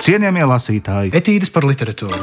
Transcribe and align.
Cienījamie 0.00 0.46
lasītāji, 0.48 1.12
Etīdes 1.12 1.50
par 1.52 1.66
literatūru. 1.68 2.20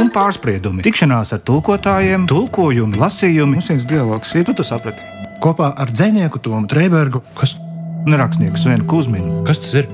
un 0.00 0.08
pārspriedumi, 0.10 0.82
tikšanās 0.82 1.30
ar 1.36 1.42
tulkotājiem, 1.46 2.26
tulkojumi, 2.26 2.98
lasījumi, 2.98 3.58
mums 3.58 3.68
viens 3.70 3.86
dialogs, 3.86 4.34
ja 4.34 4.42
tu 4.44 4.54
to 4.58 4.66
saprati. 4.66 5.06
Kopā 5.40 5.70
ar 5.78 5.92
dzinieku 5.92 6.40
Tomu 6.42 6.66
Trēbergu, 6.66 7.22
kas, 7.38 7.54
Un 8.00 8.16
rakstnieku 8.16 8.56
Svenu 8.56 8.86
Kusminu 8.88 9.42
kas 9.44 9.58
tas 9.60 9.74
ir? 9.76 9.88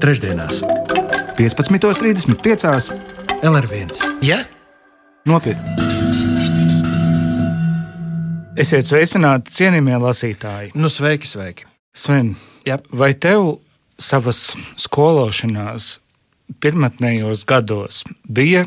Trešdienās, 0.00 0.62
15.35. 1.36 2.92
LR1. 3.44 3.92
Ja? 4.24 4.38
Nopietni! 5.28 5.76
Esiet 8.58 8.88
sveicināti, 8.88 9.52
cienījamie 9.52 10.00
lasītāji. 10.00 10.72
Nu, 10.74 10.88
sveiki, 10.92 11.28
sveiki. 11.28 11.68
Sven, 11.94 12.34
Jā. 12.66 12.80
vai 12.92 13.12
tev 13.14 13.60
savas 14.00 14.56
skološanās 14.80 16.01
pirmotnējos 16.60 17.46
gados 17.48 18.02
bija 18.28 18.66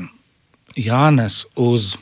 jānes 0.75 1.43
uz 1.55 1.93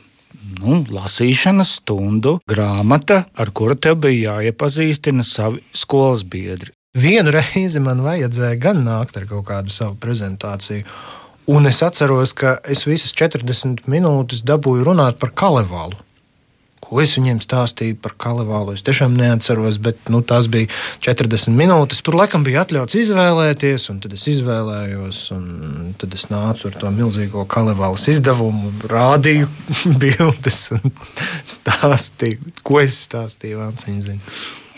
nu, 0.60 0.82
lasīšanas 0.92 1.78
stundu 1.80 2.38
grāmata, 2.50 3.24
ar 3.36 3.52
kuru 3.56 3.76
tev 3.76 4.00
bija 4.04 4.38
jāiepazīstina 4.38 5.24
savi 5.26 5.62
skolas 5.74 6.24
biedri? 6.24 6.72
Vienu 6.94 7.32
reizi 7.34 7.82
man 7.82 8.04
vajadzēja 8.04 8.60
gan 8.62 8.84
nākt 8.86 9.16
ar 9.18 9.26
kaut 9.30 9.48
kādu 9.48 9.72
savu 9.74 9.96
prezentāciju. 10.00 10.84
Un 11.50 11.66
es 11.68 11.82
atceros, 11.84 12.32
ka 12.32 12.54
es 12.70 12.86
visas 12.86 13.12
40 13.12 13.84
minūtes 13.90 14.44
dabūju 14.46 14.86
runāt 14.86 15.18
par 15.20 15.34
kalevālu. 15.36 15.98
Ko 16.94 17.00
es 17.02 17.16
viņiem 17.18 17.40
stāstīju 17.42 17.96
par 17.98 18.12
kalevālu? 18.22 18.76
Es 18.76 18.84
tiešām 18.86 19.16
neatceros, 19.18 19.80
bet 19.82 20.12
nu, 20.14 20.20
tās 20.22 20.46
bija 20.46 20.68
40 21.02 21.50
minūtes. 21.58 21.98
Tur 22.06 22.14
laikam 22.20 22.44
bija 22.46 22.60
atļauts 22.62 22.94
izvēlēties, 23.00 23.88
un 23.90 23.96
tad 24.04 24.12
es 24.14 24.28
izvēlējos. 24.30 25.22
Tad 25.98 26.14
es 26.14 26.28
nācu 26.30 26.68
ar 26.70 26.76
to 26.78 26.92
milzīgo 26.94 27.42
kalevālas 27.50 28.06
izdevumu, 28.12 28.70
rādīju 28.86 29.50
bildes 30.04 30.60
un 30.76 30.94
stāstīju, 31.56 32.54
ko 32.62 32.78
es 32.84 33.00
stāstīju. 33.08 33.66
Zina. 34.04 34.22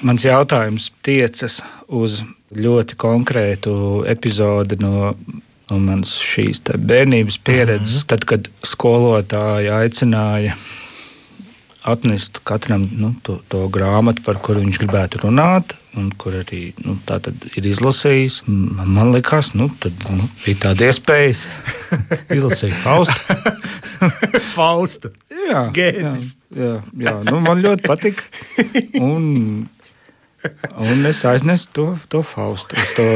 Mans 0.00 0.24
jautājums 0.24 0.88
tiecas 1.04 1.58
uz 1.92 2.22
ļoti 2.56 2.96
konkrētu 2.96 3.76
epizodi 4.08 4.80
no, 4.80 5.12
no 5.68 5.82
manas 5.84 6.16
šīs 6.24 6.64
bērnības 6.64 7.36
pieredzes. 7.44 8.08
Tad, 8.08 8.24
kad 8.24 8.48
skolotāja 8.64 9.82
aicināja 9.84 10.56
atnest 11.86 12.40
katram 12.46 12.84
nu, 12.98 13.12
to, 13.26 13.38
to 13.52 13.64
grāmatu, 13.72 14.22
par 14.26 14.38
kuru 14.42 14.60
viņš 14.64 14.78
gribētu 14.82 15.20
runāt, 15.24 15.74
un 15.96 16.10
kur 16.20 16.34
arī 16.40 16.72
nu, 16.84 16.96
tā 17.08 17.20
ir 17.56 17.68
izlasījis. 17.70 18.40
Man, 18.48 18.90
man 18.98 19.12
liekas, 19.14 19.52
nu, 19.56 19.68
tad 19.80 19.94
nu, 20.10 20.26
bija 20.44 20.64
tāda 20.68 20.90
iespēja 20.90 21.36
izlasīt 22.36 22.74
Faustu. 22.82 23.38
Fausta. 24.54 25.12
Jā, 25.46 25.62
Gēdis. 25.76 26.26
jā, 26.50 26.74
jā, 26.98 27.06
jā. 27.06 27.14
Nu, 27.30 27.38
man 27.44 27.62
ļoti 27.64 27.86
patika. 27.86 28.26
Un, 29.00 29.66
un 30.82 31.06
es 31.08 31.22
aiznesu 31.26 31.70
to, 31.74 31.84
to 32.12 32.20
Faustu, 32.26 32.76
to 32.98 33.06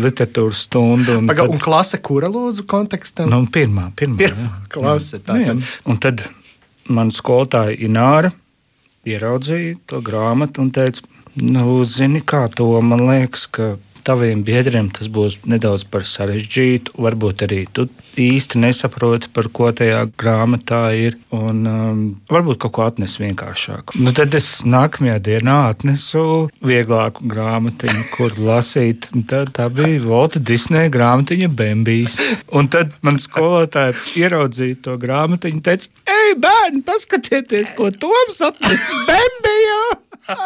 literatūras 0.00 0.64
stundu. 0.66 1.18
Un 1.20 1.28
Paga, 1.30 1.44
tad- 1.44 1.54
un 1.54 1.60
klase, 1.62 2.00
kura 2.02 2.30
lūdzu 2.32 2.64
kontekstam? 2.70 3.30
Nu, 3.30 3.42
pirmā, 3.52 3.90
pirmā, 3.98 4.18
Pirmā 4.22 4.46
jā. 4.48 4.60
klase. 4.74 5.20
Tā, 5.22 5.36
Nu, 5.36 5.44
jā. 5.44 5.54
tad, 5.54 5.74
Un 5.92 6.00
tad 6.02 6.24
man 6.92 7.12
skolotāja 7.14 7.78
Ināra 7.86 8.32
ieraudzīja 9.08 9.78
to 9.88 10.02
grāmatu 10.04 10.64
un 10.64 10.72
teica, 10.74 11.06
nu, 11.40 11.80
zini, 11.88 12.20
kā 12.20 12.46
to 12.52 12.68
man 12.84 13.06
liekas, 13.08 13.46
ka 13.48 13.76
taviem 14.04 14.42
biedriem 14.44 14.88
tas 14.92 15.08
būs 15.12 15.38
nedaudz 15.48 15.84
par 15.90 16.04
sarežģītu. 16.08 16.96
Varbūt 17.00 17.44
arī 17.46 17.64
tu 17.72 17.86
īsti 18.20 18.60
nesaproti, 18.64 19.30
par 19.34 19.48
ko 19.54 19.70
tajā 19.76 20.02
grāmatā 20.20 20.82
ir. 20.98 21.16
Un 21.36 21.62
um, 21.68 22.00
varbūt 22.30 22.60
kaut 22.64 22.74
ko 22.76 22.86
atnes 22.88 23.16
vienkāršāku. 23.20 24.00
Nu, 24.02 24.14
tad 24.16 24.34
es 24.36 24.48
nākamajā 24.66 25.18
dienā 25.28 25.58
atnesu 25.70 26.24
vieglāku 26.66 27.28
grāmatiņu, 27.30 28.06
kur 28.16 28.36
lasīt. 28.40 29.10
Tad 29.30 29.54
tā 29.56 29.68
bija 29.72 30.02
Volta 30.04 30.42
Disneja 30.42 30.92
grāmatiņa 30.92 31.50
Bambijas. 31.54 32.18
Un 32.56 32.70
tad 32.72 32.96
man 33.06 33.20
skolotāja 33.22 33.94
ieraudzīja 34.18 34.80
to 34.88 34.96
grāmatiņu 35.00 35.60
un 35.60 35.64
teica, 35.66 35.92
ej, 36.30 36.38
bērni, 36.38 36.82
paskatieties, 36.86 37.74
ko 37.76 37.90
Toms 37.90 38.40
atnes 38.46 38.86
Bambijā! 39.08 39.82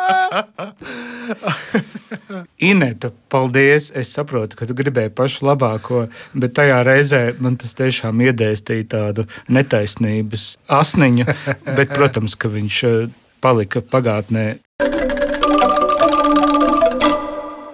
Ineta, 2.70 3.10
paldies. 3.28 3.90
Es 3.92 4.14
saprotu, 4.16 4.56
ka 4.56 4.64
tu 4.68 4.74
gribēji 4.76 5.12
pašu 5.12 5.44
labāko, 5.50 6.06
bet 6.32 6.56
tajā 6.56 6.80
reizē 6.86 7.22
man 7.42 7.56
tas 7.60 7.76
tiešām 7.76 8.22
iedēstīja 8.24 8.84
tādu 8.96 9.26
netaisnības 9.52 10.56
asniņu. 10.72 11.24
Bet, 11.66 11.88
protams, 11.92 12.32
ka 12.38 12.48
viņš 12.52 12.76
eh, 12.88 13.08
palika 13.44 13.84
pagātnē. 13.84 14.46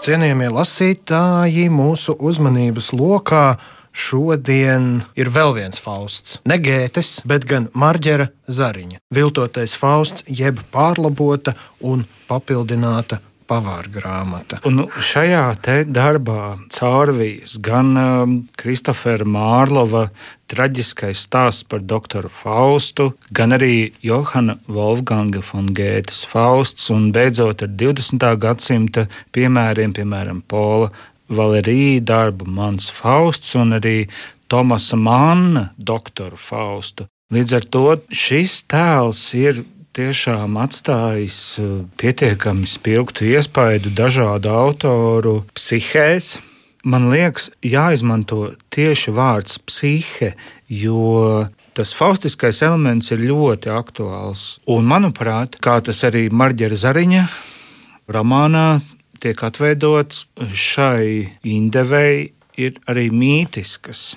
cienījamie 0.01 0.49
lasītāji, 0.51 1.69
mūsu 1.71 2.17
uzmanības 2.19 2.93
lokā 2.97 3.61
šodien 4.01 4.91
ir 5.21 5.31
vēl 5.33 5.55
viens 5.59 5.81
fausts. 5.83 6.39
Ne 6.49 6.59
gētes, 6.63 7.19
bet 7.29 7.47
gan 7.51 7.69
marģera 7.77 8.31
zariņa. 8.51 9.03
Viltotais 9.15 9.77
fausts, 9.79 10.25
jeb 10.27 10.63
pārlabota 10.75 11.57
un 11.81 12.07
papildināta 12.31 13.21
pavāra 13.51 13.91
grāmata. 13.91 14.61
Un 14.69 14.81
nu, 14.81 14.87
šajā 15.03 15.45
darbā 15.91 16.43
caurvijas 16.71 17.57
gan 17.63 17.97
um, 17.99 18.37
Kristofera 18.61 19.27
Mārlova 19.27 20.07
traģiskais 20.51 21.25
stāsts 21.27 21.67
par 21.71 21.83
doktoru 21.87 22.31
Faustu, 22.31 23.11
gan 23.35 23.55
arī 23.55 23.91
Johana 24.07 24.59
Wolfganga 24.71 25.43
von 25.47 25.71
Gētas 25.77 26.25
Fausts, 26.31 26.91
un 26.95 27.11
beidzot 27.15 27.63
ar 27.67 27.71
20. 27.83 28.27
gadsimta 28.43 29.07
piemēriem, 29.35 29.95
piemēram, 29.99 30.43
Pola 30.51 30.91
Valerija 31.31 32.03
darbu 32.13 32.49
Mans 32.51 32.91
Fausts 32.91 33.55
un 33.59 33.77
arī 33.79 34.09
Tomasa 34.51 34.99
Manna 34.99 35.71
doktoru 35.79 36.37
Faustu. 36.37 37.07
Līdz 37.31 37.53
ar 37.55 37.67
to 37.71 37.85
šis 38.11 38.65
tēls 38.67 39.23
ir 39.39 39.63
tiešām 39.95 40.59
atstājis 40.59 41.41
uh, 41.63 41.71
pietiekami 41.99 42.67
spilgtu 42.67 43.29
iespaidu 43.31 43.93
dažādu 43.95 44.51
autoru 44.51 45.35
psihēs. 45.55 46.39
Man 46.83 47.11
liekas, 47.13 47.51
jāizmanto 47.63 48.55
tieši 48.73 49.13
vārds 49.13 49.59
psihe, 49.63 50.33
jo 50.67 51.47
tas 51.77 51.93
faustiskais 51.95 52.63
elements 52.65 53.13
ir 53.13 53.23
ļoti 53.29 53.71
aktuāls. 53.75 54.45
Un, 54.71 54.89
manuprāt, 54.89 55.59
kā 55.61 55.77
tas 55.85 56.01
arī 56.09 56.27
Marģera 56.33 56.79
Zariņa 56.81 57.27
romānā 58.11 58.81
tiek 59.21 59.45
atveidots, 59.47 60.27
šai 60.57 61.37
indevei 61.47 62.33
ir 62.61 62.81
arī 62.91 63.09
mītiskas 63.15 64.15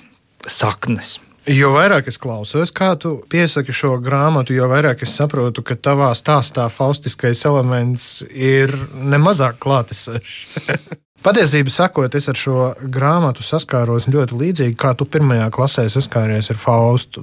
saknes. 0.48 1.18
Jo 1.44 1.74
vairāk 1.74 2.06
es 2.08 2.16
klausos, 2.16 2.70
kā 2.72 2.94
tu 2.96 3.18
piesaki 3.28 3.72
šo 3.76 3.98
grāmatu, 4.00 4.54
jo 4.56 4.64
vairāk 4.70 5.04
es 5.04 5.12
saprotu, 5.18 5.60
ka 5.60 5.76
tavā 5.76 6.08
stāstā 6.16 6.70
faustiskais 6.72 7.44
elements 7.44 8.22
ir 8.32 8.72
nemazāk 8.96 9.60
klātesošs. 9.60 10.38
Patiesībā 11.24 11.72
sakot, 11.72 12.12
es 12.18 12.26
ar 12.28 12.36
šo 12.36 12.54
grāmatu 12.92 13.40
saskāros 13.40 14.04
ļoti 14.12 14.36
līdzīgi, 14.36 14.74
kā 14.76 14.90
tu 14.92 15.06
pirmajā 15.08 15.46
klasē 15.54 15.86
saskāries 15.88 16.50
ar 16.52 16.58
Faustu. 16.60 17.22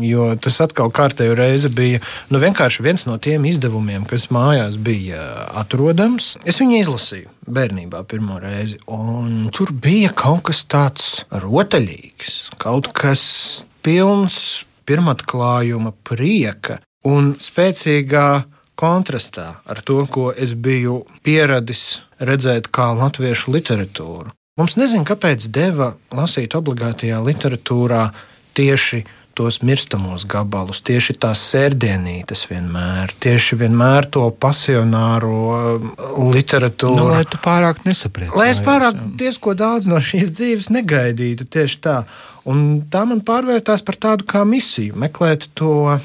Jo 0.00 0.30
tas 0.40 0.56
atkal 0.64 0.88
kārtējo 0.88 1.34
reizi 1.36 1.68
bija 1.68 2.00
nu, 2.32 2.40
vienkārši 2.40 2.84
viens 2.86 3.04
no 3.04 3.18
tiem 3.20 3.44
izdevumiem, 3.50 4.06
kas 4.08 4.30
mājās 4.32 4.78
bija 4.80 5.50
atrodams. 5.60 6.30
Es 6.48 6.62
viņu 6.62 6.78
izlasīju 6.78 7.28
bērnībā 7.52 8.00
pirmo 8.08 8.38
reizi, 8.40 8.78
un 8.88 9.50
tur 9.52 9.74
bija 9.76 10.14
kaut 10.16 10.46
kas 10.48 10.62
tāds 10.64 11.10
rotaļīgs, 11.44 12.54
kaut 12.62 12.88
kas 12.96 13.26
pilns 13.84 14.38
pirmatklājuma 14.88 15.92
prieka 16.08 16.78
un 17.04 17.34
spēcīgā 17.36 18.26
kontrastā 18.80 19.46
ar 19.68 19.82
to, 19.84 20.00
ko 20.08 20.30
es 20.32 20.56
biju 20.56 21.02
pieradis 21.20 22.00
redzēt 22.22 22.70
kā 22.74 22.92
latviešu 22.96 23.54
literatūru. 23.54 24.32
Mums 24.60 24.76
nezinu, 24.76 25.06
kāpēc 25.08 25.48
deva 25.48 25.94
lasīt 26.12 26.54
obligātajā 26.58 27.22
literatūrā 27.24 28.10
tieši 28.56 29.02
tos 29.32 29.62
mirstamos 29.64 30.26
gabalus, 30.28 30.82
tieši 30.84 31.14
tās 31.22 31.40
sērdienītes 31.52 32.44
vienmēr, 32.50 33.14
tieši 33.22 33.56
vienmēr 33.62 34.08
to 34.12 34.26
pasionāro 34.44 35.38
um, 35.56 35.86
literatūru. 36.34 36.98
Nu, 36.98 37.06
lai 37.14 37.22
tu 37.24 37.40
pārāk 37.40 37.80
nesaproti. 37.86 38.36
Lai 38.36 38.50
es 38.52 38.60
pārāk 38.62 38.98
diezko 39.18 39.56
daudz 39.56 39.88
no 39.88 40.02
šīs 40.04 40.34
dzīves 40.36 40.68
negaidītu, 40.74 41.48
tieši 41.48 41.80
tā. 41.88 41.96
Un 42.48 42.82
tā 42.92 43.06
man 43.08 43.24
pārvērtās 43.24 43.84
par 43.86 43.96
tādu 44.04 44.28
kā 44.28 44.44
misiju, 44.48 44.98
meklēt 45.00 45.48
to 45.56 45.96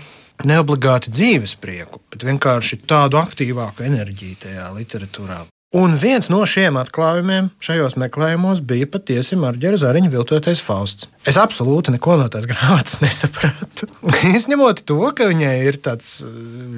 neobligāti 0.47 1.11
dzīves 1.11 1.57
prieku, 1.59 1.99
bet 2.13 2.23
vienkārši 2.27 2.79
tādu 2.87 3.19
aktīvāku 3.19 3.83
enerģiju 3.89 4.41
tajā 4.45 4.71
literatūrā. 4.77 5.43
Un 5.75 5.97
viens 5.99 6.29
no 6.31 6.45
šiem 6.47 6.77
atklājumiem 6.79 7.49
šajos 7.59 7.97
meklējumos 7.99 8.61
bija 8.63 8.87
patiesi 8.87 9.35
Marģera 9.35 9.75
Zariņa 9.81 10.07
viltotais 10.13 10.61
Fausts. 10.63 11.09
Es 11.27 11.35
absolūti 11.35 11.91
neko 11.91 12.13
no 12.15 12.29
tās 12.31 12.45
grāmatas 12.47 13.01
nesapratu. 13.03 13.89
Izņemot 14.29 14.85
to, 14.87 15.01
ka 15.11 15.27
viņai 15.27 15.51
ir 15.67 15.75
tāds 15.83 16.21
uh, 16.23 16.29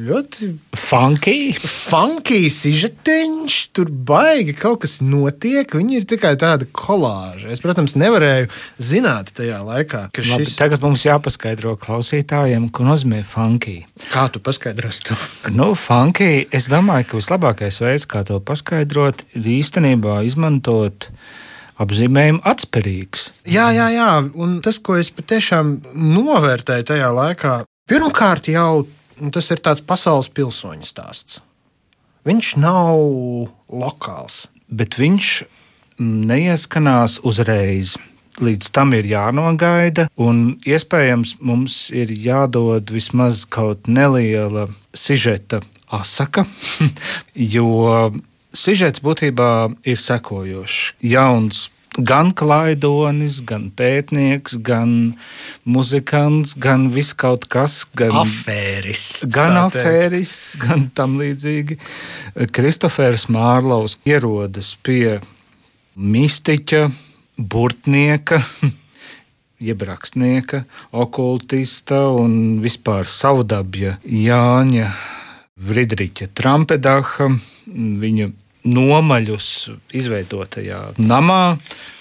ļoti 0.08 0.50
funky, 0.74 1.36
funky 1.62 2.48
sižetiņš, 2.50 3.60
tur 3.78 3.92
baigi 3.94 4.56
kaut 4.58 4.82
kas 4.88 4.98
notiek. 5.06 5.70
Viņa 5.70 6.00
ir 6.00 6.10
tikai 6.10 6.34
tāda 6.42 6.66
kolāža. 6.66 7.52
Es, 7.54 7.62
protams, 7.62 7.94
nevarēju 7.94 8.50
zināt 8.82 9.30
tajā 9.38 9.62
laikā, 9.70 10.08
ka 10.10 10.26
Labi, 10.26 10.50
šis. 10.50 10.58
tagad 10.58 10.82
mums 10.82 11.06
jāpaskaidro 11.06 11.76
klausītājiem, 11.78 12.72
ko 12.74 12.90
nozīmē 12.90 13.22
funky. 13.22 13.84
Kā 14.10 14.26
tu 14.34 14.42
paskaidrosi 14.42 15.12
to? 15.12 15.20
Nu, 15.54 15.76
funky, 15.78 16.48
es 16.50 16.66
domāju, 16.74 17.12
ka 17.12 17.22
vislabākais 17.22 17.78
veids, 17.86 18.10
kā 18.10 18.26
to 18.26 18.42
paskaidrot, 18.42 18.79
ir 18.84 19.56
īstenībā 19.60 20.22
izmantot 20.28 21.10
apzīmējumu 21.80 22.44
atspērīgs. 22.48 23.30
Jā, 23.48 23.70
jā, 23.76 23.90
jā. 23.96 24.10
Un 24.36 24.60
tas, 24.66 24.82
ko 24.84 24.98
es 25.00 25.12
patiešām 25.16 25.78
novērtēju 25.96 26.90
tajā 26.92 27.12
laikā, 27.16 27.54
pirmkārt 27.90 28.52
jau 28.52 28.86
tas 29.34 29.50
ir 29.52 29.62
tāds 29.64 29.84
pasaules 29.86 30.30
pilsoņu 30.32 30.88
stāsts. 30.88 31.40
Viņš 32.28 32.56
nav 32.60 33.00
lokāls. 33.72 34.46
Bet 34.70 35.00
viņš 35.00 35.32
neieskanās 36.00 37.20
uzreiz. 37.28 37.96
Līdz 38.40 38.70
tam 38.72 38.94
ir 38.96 39.08
jānogaida, 39.10 40.06
un 40.16 40.54
iespējams 40.64 41.36
mums 41.44 41.90
ir 41.92 42.12
jādod 42.14 42.88
vismaz 42.94 43.44
kaut 43.44 43.90
neliela 43.92 44.70
sižeta 44.96 45.60
asaka, 45.92 46.46
jo 47.56 47.68
sižets 48.56 49.04
būtībā 49.04 49.52
ir 49.88 50.00
sekojošs. 50.00 50.96
Jauns 51.06 51.68
gan 51.98 52.32
klaidonis, 52.38 53.40
gan 53.46 53.70
pētnieks, 53.76 54.58
gan 54.62 55.16
muzikants, 55.66 56.54
gan 56.54 56.90
viss 56.94 57.16
kaut 57.18 57.48
kas, 57.52 57.84
gan 57.98 58.14
Afērists. 58.22 59.26
Gan 59.34 59.58
afērists, 59.66 60.56
gan 60.62 60.90
tam 60.96 61.18
līdzīgi. 61.20 61.80
Kristofers 62.56 63.28
Mārlovs 63.34 63.98
ierodas 64.08 64.76
pie 64.86 65.20
mistiķa, 65.96 66.88
burtnieka, 67.40 68.42
jeb 69.68 69.86
rakstnieka, 69.88 70.64
okultista 70.96 72.06
un 72.16 72.60
vispār 72.64 73.08
savdabja 73.10 73.98
Jāņa 74.06 74.92
Friedriča 75.60 76.30
Trampedaha. 76.34 77.30
Viņa 77.70 78.32
nomaļus 78.70 79.48
izveidotajā 79.96 80.82
namā 81.00 81.44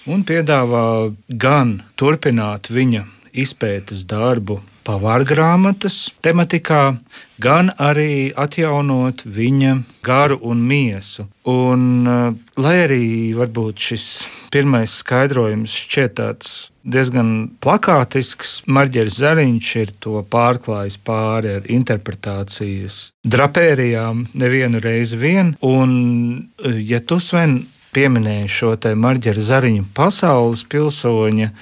un 0.09 0.25
piedāvā 0.27 1.13
gan 1.29 1.79
turpināt 2.01 2.71
viņa 2.73 3.05
izpētes 3.39 4.07
darbu 4.09 4.59
pavārgrāmatas 4.89 5.97
tematikā, 6.25 6.97
gan 7.45 7.69
arī 7.77 8.31
atjaunot 8.33 9.27
viņa 9.29 9.75
garu 10.07 10.39
un 10.51 10.63
miesu. 10.71 11.27
Un, 11.45 11.83
eh, 12.09 12.33
lai 12.57 12.77
arī 12.87 13.35
varbūt 13.37 13.77
šis 13.89 14.07
pirmais 14.51 15.03
skaidrojums 15.03 15.77
šķiet 15.85 16.15
tāds 16.21 16.71
diezgan 16.93 17.31
plakātisks, 17.63 18.63
Marģers 18.67 19.19
Zariņš 19.21 19.73
ir 19.81 19.93
to 20.03 20.23
pārklājis 20.33 20.99
pāri 21.05 21.55
ar 21.59 21.67
interpretācijas 21.73 23.01
drapērijām 23.25 24.27
nevienu 24.39 24.81
reizi 24.85 25.19
vien. 25.21 25.55
Un, 25.65 25.91
ja 26.65 27.01
tu, 27.01 27.21
Sven, 27.23 27.61
pieminēji 27.97 28.49
šo 28.53 28.75
te 28.81 28.95
Marģera 28.99 29.45
Zariņa 29.51 29.87
pasaules 29.97 30.65
pilsoņa 30.71 31.53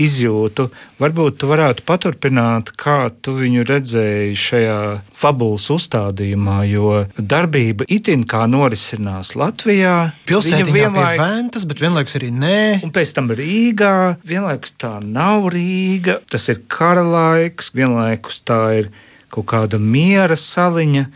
izjūtu. 0.00 0.68
Varbūt 1.02 1.36
tu 1.42 1.48
varētu 1.50 1.84
paturpināt, 1.88 2.72
kā 2.78 3.10
tu 3.22 3.34
viņu 3.38 3.64
redzēji 3.68 4.36
šajā 4.38 4.78
fabulas 5.14 5.68
uzstādījumā, 5.72 6.58
jo 6.70 7.04
darbība 7.18 7.84
itin 7.92 8.24
kā 8.28 8.44
norisinās 8.50 9.34
Latvijā. 9.38 10.12
Pilsētiņā 10.26 10.64
Viņa 10.64 10.72
pie 10.72 10.80
vienlaik- 10.80 11.18
Ventas, 11.22 11.64
bet 11.68 11.78
vienlaikus 11.80 12.16
arī 12.16 12.30
nē. 12.32 12.84
Un 12.84 12.90
pēc 12.90 13.12
tam 13.14 13.28
Rīgā, 13.28 14.16
vienlaikus 14.24 14.72
tā 14.78 15.02
nav 15.02 15.50
Rīga, 15.52 16.20
tas 16.30 16.48
ir 16.48 16.62
kara 16.68 17.02
laiks, 17.02 17.72
vienlaikus 17.74 18.40
tā 18.44 18.78
ir 18.78 18.90
kaut 19.30 19.46
kāda 19.46 19.78
miera 19.80 20.34
saliņa. 20.36 21.06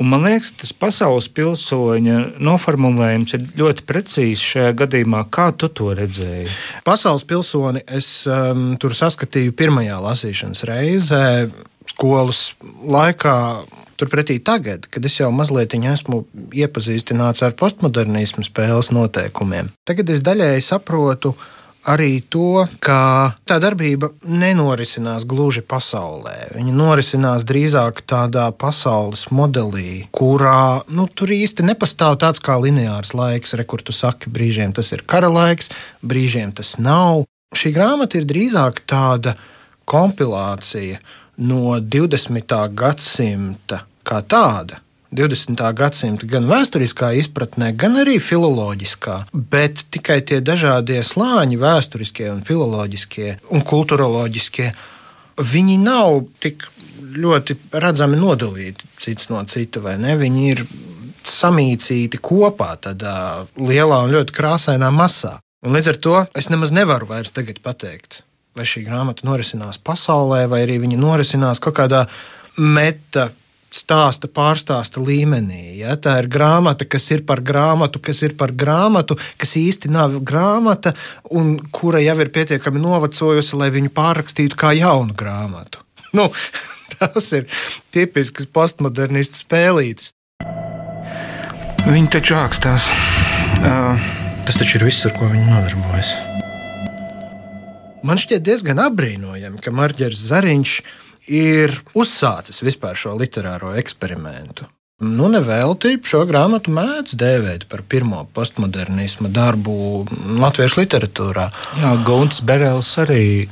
Un 0.00 0.08
man 0.08 0.22
liekas, 0.24 0.54
tas 0.56 0.70
pasaules 0.72 1.26
pilsoņa 1.36 2.16
noformulējums 2.40 3.34
ir 3.36 3.42
ļoti 3.60 3.84
precīzs 3.84 4.44
šajā 4.54 4.70
gadījumā. 4.80 5.26
Kā 5.28 5.50
tu 5.52 5.68
to 5.68 5.90
redzēji? 5.96 6.46
Pasaules 6.86 7.26
pilsoni 7.28 7.82
es 7.84 8.08
um, 8.24 8.78
tur 8.80 8.96
saskatīju 8.96 9.52
pirmajā 9.60 9.98
lasīšanas 10.00 10.64
reizē, 10.70 11.26
skolas 11.92 12.54
laikā. 12.80 13.36
Turpretī 14.00 14.38
tagad, 14.40 14.86
kad 14.88 15.04
es 15.04 15.18
jau 15.18 15.28
mazliet 15.28 15.74
esmu 15.76 16.22
iepazīstināts 16.56 17.44
ar 17.44 17.52
postmodernismu 17.52 18.46
spēles 18.46 18.88
noteikumiem, 18.96 19.68
tagad 19.84 20.08
es 20.14 20.22
daļēji 20.24 20.64
saprotu 20.64 21.34
arī 21.88 22.20
to, 22.28 22.66
ka 22.82 23.36
tā 23.48 23.56
darbība 23.62 24.10
nenorisinās 24.26 25.24
gluži 25.28 25.62
pasaulē. 25.66 26.50
Viņa 26.56 26.74
norisinās 26.76 27.46
drīzāk 27.48 28.02
tādā 28.10 28.50
pasaules 28.52 29.26
modelī, 29.34 30.06
kurā 30.12 30.82
nu, 30.92 31.08
tur 31.08 31.32
īsti 31.32 31.66
nepastāv 31.70 32.18
tāds 32.20 32.42
kā 32.44 32.58
lineārs 32.60 33.14
laiks, 33.16 33.56
re, 33.56 33.64
kur 33.64 33.84
tu 33.84 33.96
saki, 33.96 34.32
brīžiem 34.32 34.74
tas 34.76 34.92
ir 34.92 35.04
kara 35.06 35.30
laiks, 35.32 35.72
brīžiem 36.04 36.52
tas 36.56 36.76
nav. 36.78 37.24
Šī 37.56 37.72
grāmata 37.74 38.20
ir 38.20 38.28
drīzāk 38.30 38.84
tāda 38.90 39.34
kompilācija 39.90 41.00
no 41.42 41.80
20. 41.80 42.54
gadsimta 42.76 43.84
kā 44.06 44.20
tāda. 44.22 44.78
20. 45.10 45.58
gadsimta 45.74 46.26
gan 46.30 46.46
vēsturiskā 46.46 47.10
izpratnē, 47.18 47.72
gan 47.74 47.98
arī 47.98 48.20
filoloģiskā, 48.22 49.16
bet 49.32 49.82
tikai 49.90 50.20
tie 50.22 50.38
dažādie 50.44 51.00
slāņi, 51.06 51.58
vēsturiskie, 51.58 52.28
un 52.30 52.44
filoloģiskie 52.46 53.32
un 53.50 53.64
kultūroloģiskie, 53.66 54.70
viņi 55.40 55.76
nav 55.82 56.22
tik 56.42 56.68
ļoti 57.10 57.56
redzami 57.82 58.18
nodalīti 58.20 58.86
cits 59.02 59.30
no 59.32 59.42
cita, 59.50 59.82
vai 59.82 59.96
ne? 59.98 60.14
Viņi 60.20 60.46
ir 60.52 60.64
samīcīti 61.26 62.20
kopā 62.22 62.74
tādā 62.86 63.46
lielā 63.58 64.04
un 64.04 64.14
ļoti 64.14 64.36
krāsainā 64.36 64.92
masā. 64.94 65.38
Un 65.66 65.74
līdz 65.76 65.92
ar 65.92 65.98
to 66.00 66.16
es 66.38 66.48
nemaz 66.52 66.70
nevaru 66.72 67.10
vairs 67.10 67.34
pateikt, 67.34 68.22
vai 68.56 68.64
šī 68.64 68.86
grāmata 68.86 69.26
norisinās 69.26 69.78
pasaulē, 69.82 70.46
vai 70.48 70.62
arī 70.64 70.78
viņa 70.80 70.96
norisinās 71.00 71.60
kaut 71.60 71.76
kādā 71.82 72.06
meta 72.56 73.30
stāsta, 73.74 74.28
pārstāsta 74.30 75.02
līmenī. 75.02 75.80
Ja? 75.80 75.96
Tā 76.00 76.18
ir 76.22 76.30
grāmata, 76.32 76.86
kas 76.88 77.08
ir 77.14 77.24
par 77.28 77.42
grāmatu, 77.46 78.02
kas 78.02 78.22
ir 78.26 78.36
par 78.40 78.54
grāmatu, 78.56 79.18
kas 79.40 79.56
īsti 79.60 79.92
nav 79.92 80.20
grāmata, 80.26 80.94
un 81.30 81.58
kura 81.74 82.02
jau 82.04 82.16
ir 82.22 82.32
pietiekami 82.34 82.82
novecojusi, 82.82 83.58
lai 83.60 83.70
viņu 83.74 83.92
pārrakstītu 83.96 84.58
kā 84.60 84.74
jaunu 84.78 85.16
grāmatu. 85.16 85.84
Nu, 86.10 86.24
tas 86.90 87.28
ir 87.38 87.44
tipisks 87.94 88.48
postmodernistu 88.50 89.44
spēlītis. 89.44 90.08
Viņi 91.86 92.10
taču 92.10 92.34
ākstās. 92.34 92.88
Uh, 93.60 94.10
Tas 94.50 94.56
taču 94.58 94.80
ir 94.80 94.86
viss, 94.88 95.04
ar 95.06 95.12
ko 95.14 95.28
viņi 95.30 95.44
nodarbojas. 95.46 96.08
Man 98.02 98.18
šķiet 98.18 98.42
diezgan 98.42 98.80
apbrīnojami, 98.82 99.60
ka 99.62 99.70
Marģers 99.70 100.24
Zariņš 100.30 100.72
ir 100.80 101.09
uzsācis 101.94 102.62
vispār 102.66 102.98
šo 102.98 103.14
literāro 103.18 103.72
eksperimentu. 103.78 104.66
Nu, 105.00 105.30
nevelti 105.32 105.94
šo 106.04 106.26
grāmatu 106.28 106.74
mēdz 106.76 107.14
dēvēt 107.16 107.62
par 107.70 107.80
pirmo 107.88 108.26
postmodernisma 108.36 109.30
darbu 109.32 110.04
latviešu 110.42 110.82
literatūrā. 110.82 111.46
jā, 111.80 111.92
Gunts 112.04 112.42
Berels 112.44 112.90
arī 113.00 113.48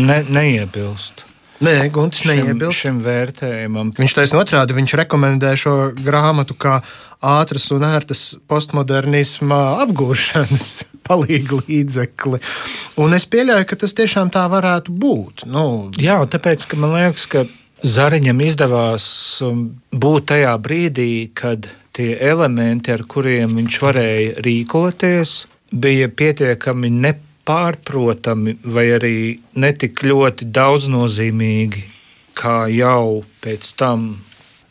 ne, 0.00 0.22
neiebilst. 0.24 1.26
Nē, 1.60 1.88
Guntis 1.92 2.20
Šim, 2.20 2.32
neiebilst. 2.36 2.80
šim 2.84 2.98
vērtējumam. 3.04 3.92
Viņš 3.96 4.14
taisnība 4.18 4.42
otrādi, 4.44 4.76
viņš 4.76 4.92
rekomendē 5.00 5.54
šo 5.56 5.76
grāmatu 5.96 6.56
kā 6.56 6.82
ātras 7.24 7.70
un 7.72 7.84
ērtas 7.88 8.34
postmodernisma 8.48 9.60
apgūšanas 9.84 10.68
palīga 11.06 11.60
līdzekli. 11.62 12.40
Un 13.02 13.16
es 13.16 13.28
pieļauju, 13.30 13.68
ka 13.68 13.78
tas 13.82 13.96
tiešām 13.96 14.32
tā 14.34 14.46
varētu 14.52 14.94
būt. 14.94 15.46
Nu, 15.50 15.92
Jā, 16.00 16.18
tāpēc 16.30 16.68
man 16.76 16.96
liekas, 16.96 17.28
ka 17.30 17.46
Zariņam 17.86 18.38
izdevās 18.40 19.04
um, 19.44 19.66
būt 19.92 20.30
tajā 20.32 20.54
brīdī, 20.64 21.28
kad 21.36 21.68
tie 21.96 22.14
elementi, 22.24 22.92
ar 22.92 23.04
kuriem 23.08 23.52
viņš 23.58 23.76
varēja 23.84 24.44
rīkoties, 24.44 25.34
bija 25.76 26.08
pietiekami 26.08 26.90
nepārprotami 26.94 28.56
vai 28.64 28.86
arī 28.96 29.18
netik 29.60 30.00
ļoti 30.08 30.48
daudznozīmīgi, 30.56 31.84
kā 32.36 32.64
jau 32.72 33.20
pēc 33.44 33.72
tam, 33.76 34.08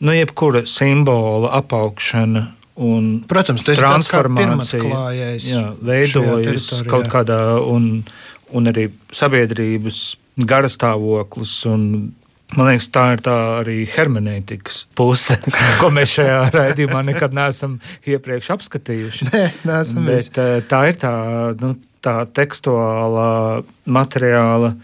nu, 0.02 0.14
jebkura 0.14 0.66
simbola 0.66 1.54
apaugšana 1.62 2.55
un 2.76 3.08
Protams, 3.28 3.64
tas 3.64 3.80
transformācija 3.80 4.82
klājējs 4.82 5.48
jā, 5.48 5.64
veidojas 5.80 6.68
kaut 6.88 7.08
kādā, 7.12 7.40
un, 7.64 8.04
un 8.52 8.70
arī 8.72 8.90
sabiedrības 9.14 10.00
garastāvoklis. 10.36 11.54
Un, 11.72 11.86
man 12.56 12.70
liekas, 12.70 12.90
tā 12.94 13.06
ir 13.16 13.22
tā 13.26 13.36
arī 13.62 13.78
hermenētikas 13.90 14.84
puse, 14.98 15.38
ko 15.80 15.90
mēs 15.94 16.18
šajā 16.18 16.40
raidījumā 16.58 17.02
nekad 17.12 17.36
neesam 17.36 17.78
iepriekš 18.06 18.52
apskatījuši. 18.58 19.30
Nē, 19.32 19.44
neesam. 19.70 20.06
Bet 20.10 20.40
eh, 20.42 20.60
tā 20.68 20.84
ir 20.90 21.00
tā, 21.00 21.14
nu, 21.62 21.74
tā 22.04 22.20
tekstuālā 22.36 23.64
materiāla 23.88 24.74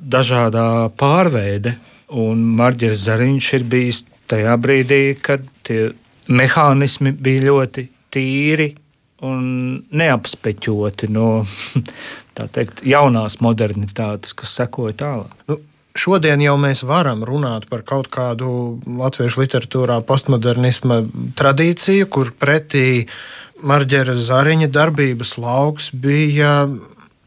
dažādā 0.00 0.88
pārveide. 0.98 1.76
Un 2.10 2.40
Marģers 2.58 3.04
Zariņš 3.06 3.48
ir 3.60 3.64
bijis 3.70 4.00
tajā 4.30 4.56
brīdī, 4.58 5.02
kad 5.22 5.44
tie 5.66 5.92
mehānismi 6.30 7.12
bija 7.16 7.48
ļoti 7.50 7.86
tīri 8.14 8.70
un 9.26 9.42
neapspeķoti 9.92 11.10
no 11.12 11.42
teikt, 12.54 12.84
jaunās 12.86 13.40
modernitātes, 13.44 14.32
kas 14.36 14.54
sekoja 14.62 14.96
tālāk. 15.02 15.34
Nu, 15.50 15.58
šodien 15.98 16.40
jau 16.44 16.56
mēs 16.60 16.84
varam 16.88 17.24
runāt 17.28 17.66
par 17.70 17.84
kaut 17.86 18.08
kādu 18.12 18.80
latviešu 18.86 19.42
literatūrā 19.42 20.00
postmodernisma 20.08 21.02
tradīciju, 21.38 22.08
kur 22.08 22.32
pretī 22.32 23.04
Marģera 23.60 24.14
Zariņa 24.16 24.70
darbības 24.72 25.36
lauks 25.36 25.90
bija 25.92 26.64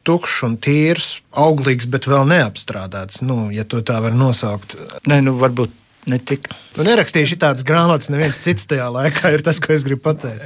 tukšs 0.04 0.42
un 0.48 0.58
tīrs, 0.60 1.20
auglīgs, 1.40 1.88
bet 1.88 2.10
vēl 2.10 2.26
neapstrādāts. 2.32 3.22
Nu, 3.24 3.48
ja 3.54 3.64
to 3.64 3.84
tā 3.86 4.02
var 4.04 4.16
nosaukt. 4.18 4.76
Nē, 5.08 5.22
nu, 5.24 5.38
varbūt 5.40 5.78
ne 6.10 6.18
tik. 6.20 6.48
Nu, 6.78 6.84
nerakstīšu 6.88 7.38
tādas 7.42 7.66
grāmatas, 7.68 8.10
neviens 8.12 8.40
cits 8.44 8.68
tajā 8.70 8.90
laikā 8.92 9.32
ir 9.36 9.44
tas, 9.46 9.60
ko 9.64 9.74
es 9.76 9.86
gribu 9.88 10.04
pateikt. 10.10 10.44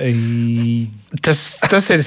Tas, 1.24 1.42
tas 1.64 1.88
ir 1.94 2.04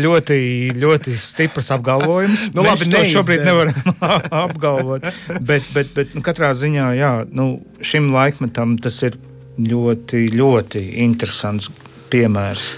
ļoti, 0.00 0.38
ļoti 0.78 1.16
stiprs 1.20 1.72
apgalvojums. 1.76 2.48
Nu, 2.54 2.62
Mēs 2.64 2.70
labi, 2.70 2.88
to 2.88 2.94
neizdeva. 2.94 3.12
šobrīd 3.18 3.44
nevaram 3.46 4.00
apgalvot. 4.46 5.10
Bet, 5.40 5.68
bet, 5.74 5.92
bet 5.96 6.16
nu, 6.16 6.24
katrā 6.26 6.52
ziņā 6.56 6.88
jā, 7.00 7.12
nu, 7.36 7.50
šim 7.84 8.12
laikmetam 8.14 8.78
tas 8.80 9.02
ir 9.06 9.18
ļoti, 9.60 10.28
ļoti 10.36 10.86
interesants 11.04 11.70
piemērs. 12.12 12.70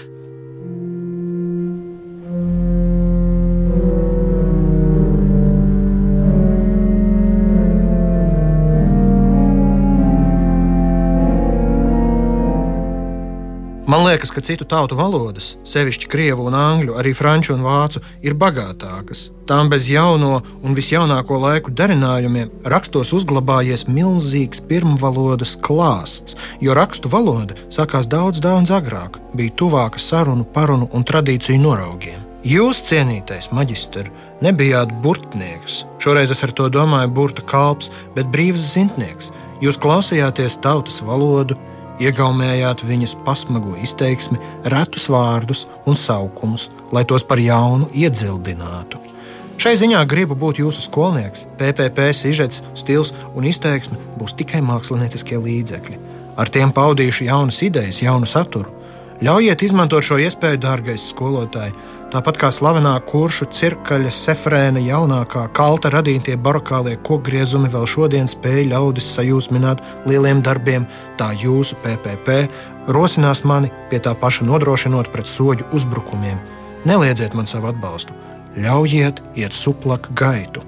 Man 13.89 14.03
liekas, 14.05 14.29
ka 14.29 14.41
citu 14.45 14.67
tautu 14.69 14.93
valodas, 14.93 15.55
sevišķi 15.65 16.09
krievu 16.11 16.43
un 16.45 16.53
angļu, 16.53 16.93
arī 17.01 17.09
franču 17.17 17.55
un 17.55 17.63
vācu, 17.65 18.03
ir 18.21 18.35
bagātākas. 18.37 19.23
Tām 19.49 19.71
bez 19.71 19.87
jauno 19.89 20.43
un 20.61 20.75
visjaunāko 20.77 21.39
laiku 21.41 21.73
darinājumiem 21.73 22.51
rakstos 22.69 23.09
uzglabājies 23.17 23.87
milzīgs 23.89 24.61
pirmvalodas 24.69 25.55
klāsts, 25.65 26.37
jo 26.61 26.75
rakstu 26.77 27.09
valoda 27.09 27.57
sākās 27.73 28.05
daudz, 28.05 28.37
daudz 28.45 28.69
agrāk, 28.77 29.17
bija 29.33 29.55
tuvāka 29.57 29.97
sarunu, 29.97 30.45
parunu 30.45 30.85
un 30.93 31.07
tradīciju 31.09 31.57
noraugiem. 31.63 32.21
Jūs, 32.45 32.83
cienītais 32.91 33.49
maģistrs, 33.57 34.13
nebijāt 34.45 34.93
burtnieks. 35.01 35.79
Šoreiz 35.97 36.29
es 36.29 36.45
ar 36.45 36.53
to 36.53 36.69
domāju 36.69 37.09
burta 37.17 37.41
kalps, 37.41 37.89
bet 38.13 38.29
brīvs 38.29 38.69
zintnieks. 38.75 39.33
Jūs 39.65 39.81
klausījāties 39.81 40.61
tautas 40.61 41.01
valodu, 41.01 41.57
iegaumējāt 41.99 42.83
viņas 42.87 43.17
pasmago 43.25 43.75
izteiksmi, 43.83 44.39
retus 44.71 45.09
vārdus 45.11 45.65
un 45.85 45.99
saukumus, 45.99 46.69
lai 46.95 47.05
tos 47.05 47.25
par 47.27 47.41
jaunu 47.43 47.89
iedzildinātu. 47.93 49.01
Šai 49.59 49.73
ziņā 49.75 50.05
gribu 50.07 50.37
būt 50.39 50.61
jūsu 50.61 50.85
skolnieks. 50.85 51.43
PPP 51.59 52.13
sižets, 52.15 52.61
stils 52.79 53.11
un 53.35 53.43
izteiksme 53.49 53.97
būs 54.15 54.37
tikai 54.39 54.61
mākslinieckie 54.63 55.35
līdzekļi. 55.35 55.97
Ar 56.39 56.47
tiem 56.47 56.71
paudīšu 56.71 57.27
jaunas 57.27 57.59
idejas, 57.67 57.99
jaunu 57.99 58.29
saturu. 58.29 58.71
Ļaujiet 59.19 59.65
izmantot 59.67 60.05
šo 60.07 60.15
iespēju, 60.23 60.61
dārgais 60.63 61.09
skolotāj. 61.11 61.73
Tāpat 62.09 62.39
kā 62.41 62.47
slavenā 62.49 62.95
kuršu 63.05 63.45
cirkaļa 63.53 64.09
sefrēna 64.09 64.81
jaunākā 64.81 65.43
kalta 65.53 65.91
radītie 65.93 66.33
barokālie 66.41 66.95
kokgriezumi 67.05 67.69
vēl 67.69 67.85
šodien 67.85 68.25
spēj 68.25 68.63
ļaudis 68.71 69.11
sajūsmināt 69.13 69.83
lieliem 70.09 70.41
darbiem, 70.41 70.87
tā 71.19 71.27
jūsu 71.37 71.77
PPP 71.83 72.39
rosinās 72.89 73.43
mani 73.45 73.69
pie 73.91 73.99
tā 74.01 74.15
paša 74.17 74.47
nodrošinot 74.47 75.11
pret 75.13 75.29
soļu 75.29 75.67
uzbrukumiem. 75.77 76.41
Neliedziet 76.89 77.37
man 77.37 77.45
savu 77.45 77.69
atbalstu, 77.69 78.17
ļaujiet 78.57 79.21
iet 79.37 79.53
suplaka 79.53 80.09
gaitu. 80.17 80.65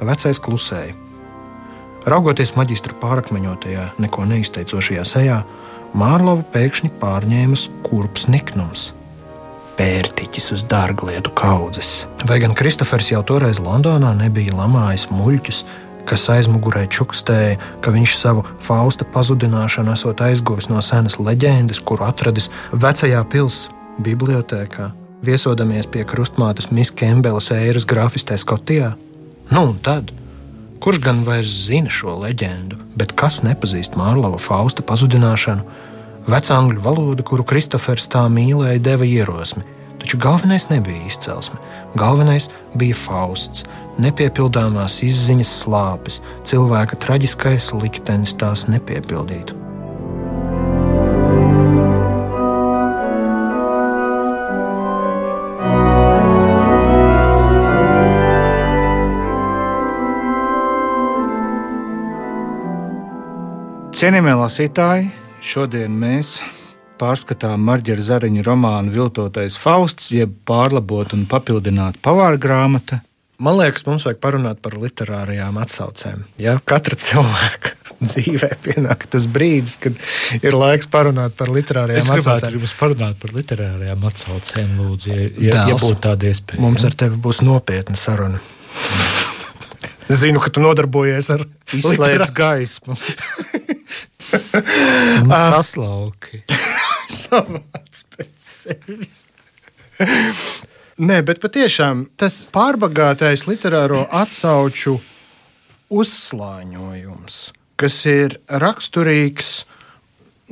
Vecais 0.00 0.40
klusēja. 0.40 0.96
Raugoties 2.08 2.56
maģistra 2.56 2.96
pārakmeņotajā, 3.04 3.84
neko 4.00 4.24
neizteicošajā 4.32 5.04
sejā, 5.12 5.38
Mārlovu 5.92 6.48
pēkšņi 6.54 6.88
pārņēma 7.04 7.62
kurps 7.84 8.24
niknums. 8.32 8.94
Pērtiķis 9.78 10.50
uz 10.56 10.64
dārglietu 10.68 11.32
kaudzes. 11.38 12.04
Vai 12.28 12.38
gan 12.42 12.54
Kristofers 12.56 13.10
jau 13.12 13.22
toreiz 13.26 13.60
Londonā 13.62 14.12
nebija 14.18 14.54
lamājis 14.56 15.08
muļķus, 15.10 15.62
kas 16.08 16.26
aizmugurē 16.34 16.86
čukstēja, 16.92 17.58
ka 17.82 17.92
viņš 17.94 18.16
savu 18.18 18.44
Fausta 18.62 19.06
pazudināšanu 19.14 19.94
esot 19.94 20.24
aizguvis 20.24 20.68
no 20.70 20.82
senas 20.84 21.18
leģendas, 21.20 21.80
kuru 21.80 22.06
atradis 22.08 22.50
vecajā 22.72 23.22
pilsētas 23.32 23.78
bibliotēkā, 24.02 24.88
viesodamies 25.24 25.86
pie 25.92 26.04
krustmātes 26.08 26.70
Miss 26.72 26.94
Kembelas 26.94 27.50
eiras 27.54 27.86
grafistē 27.88 28.38
Skotijā? 28.40 28.94
Nu, 29.52 29.68
un 29.68 29.78
tad? 29.84 30.12
Kurš 30.82 30.98
gan 31.04 31.20
vairs 31.26 31.50
zina 31.68 31.92
šo 31.92 32.16
leģendu, 32.24 32.78
bet 32.98 33.12
kas 33.18 33.42
nepazīst 33.46 33.94
Mārlova 34.00 34.40
Fausta 34.42 34.82
pazudināšanu? 34.82 35.62
Vecāngļu 36.22 36.82
valoda, 36.84 37.24
kuru 37.26 37.42
Kristofers 37.42 38.06
tā 38.06 38.22
mīlēja, 38.30 38.78
deva 38.82 39.06
ierosmi. 39.06 39.64
Taču 39.98 40.18
galvenais 40.22 40.68
nebija 40.70 41.06
izcelsme. 41.06 41.58
Galvenais 41.98 42.48
bija 42.78 42.94
Fausts, 42.98 43.64
nepiepildāmās 44.02 45.00
izziņas 45.06 45.50
slāpes, 45.62 46.20
cilvēka 46.46 46.98
traģiskais 47.02 47.72
liktenis 47.78 48.34
tās 48.38 48.66
nepiepildīt. 48.70 49.54
Cienījamie 64.02 64.32
lasītāji, 64.34 65.10
šodien 65.42 65.92
mēs 65.98 66.36
pārskatām 67.00 67.62
Marģera 67.66 68.02
Zariņa 68.06 68.44
romānu 68.46 68.92
Viltotais 68.94 69.56
Fausts, 69.58 70.12
jeb 70.14 70.36
pārlabot 70.48 71.14
un 71.16 71.26
papildināt 71.30 71.98
pavāra 72.04 72.38
grāmata. 72.40 73.00
Man 73.42 73.56
liekas, 73.58 73.82
mums 73.88 74.04
vajag 74.06 74.20
parunāt 74.22 74.60
par 74.62 74.76
literārajām 74.78 75.56
atsaucēm. 75.64 76.22
Ja? 76.38 76.54
Katra 76.62 76.98
cilvēka 77.00 77.74
dzīvē 78.12 78.52
pienāk 78.62 79.08
tas 79.10 79.26
brīdis, 79.26 79.80
kad 79.82 79.98
ir 80.38 80.54
laiks 80.54 80.86
parunāt 80.92 81.34
par 81.38 81.50
literārajām 81.50 82.04
Es 82.04 82.06
gribētu 82.06 82.36
atsaucēm. 82.36 82.60
jums 82.60 82.76
parunāt 82.78 83.18
par 83.24 83.34
literārajām 83.34 84.08
atsaucēm, 84.12 84.78
lūdzu, 84.78 85.10
ja, 85.10 85.28
ja, 85.42 85.66
ja 85.72 85.80
būtu 85.82 86.00
tāda 86.06 86.30
iespēja. 86.30 86.62
Mums 86.62 86.86
ar 86.86 86.98
tevi 87.02 87.18
būs 87.26 87.42
nopietna 87.42 87.98
saruna. 87.98 88.38
Zinu, 90.22 90.38
ka 90.44 90.52
tu 90.54 90.62
nodarbojies 90.62 91.34
ar 91.34 91.48
izslēdz 91.74 92.30
gaismu. 92.36 92.98
Un 95.22 95.32
saslauki. 95.32 96.44
savāds 97.32 98.04
pēc 98.12 98.46
sevis. 98.46 99.24
Nē, 101.02 101.22
bet 101.26 101.40
patiešām 101.42 102.06
tas 102.20 102.42
pārbagātais 102.52 103.46
literāro 103.48 104.04
atsauču 104.12 104.98
uzslāņojums, 105.92 107.42
kas 107.80 107.98
ir 108.08 108.38
raksturīgs 108.48 109.52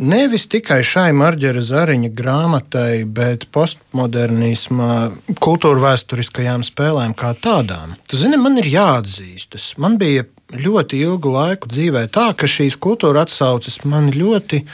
nevis 0.00 0.46
tikai 0.50 0.80
šai 0.86 1.10
Marģera 1.16 1.62
Zariņa 1.64 2.10
grāmatai, 2.16 3.04
bet 3.04 3.46
postmodernisma 3.52 5.10
kultūra 5.42 5.90
vēsturiskajām 5.90 6.64
spēlēm 6.66 7.14
kā 7.18 7.34
tādām. 7.36 7.94
Tu 8.08 8.20
zini, 8.20 8.40
man 8.40 8.58
ir 8.62 8.70
jāatzīstas. 8.70 9.74
Man 9.82 9.98
bija 10.00 10.24
ļoti 10.54 11.00
ilgu 11.04 11.32
laiku 11.34 11.70
dzīvē 11.70 12.06
tā, 12.12 12.30
ka 12.34 12.48
šīs 12.50 12.78
kultūra 12.80 13.24
atsauces 13.26 13.80
man 13.84 14.10
ļoti 14.14 14.64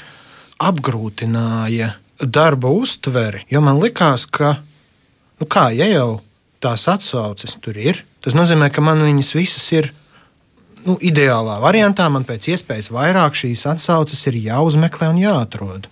apgrūtināja 0.62 1.92
darba 2.20 2.70
uztveri, 2.72 3.44
jo 3.52 3.60
man 3.60 3.80
likās, 3.82 4.24
ka, 4.24 4.56
nu 5.40 5.48
kā, 5.50 5.68
ja 5.76 5.88
jau 5.90 6.10
tās 6.64 6.86
atsauces 6.88 7.58
tur 7.60 7.76
ir, 7.76 8.00
tas 8.24 8.36
nozīmē, 8.36 8.70
ka 8.72 8.84
man 8.84 9.04
viņas 9.04 9.34
visas 9.36 9.66
ir 9.76 9.92
nu, 10.86 10.96
ideālā 11.02 11.58
variantā. 11.62 12.06
Man 12.12 12.24
pēc 12.26 12.48
iespējas 12.54 12.90
vairāk 12.94 13.36
šīs 13.36 13.66
atsauces 13.68 14.22
ir 14.30 14.40
jāuzmeklē 14.46 15.10
un 15.12 15.20
jāatrod. 15.20 15.90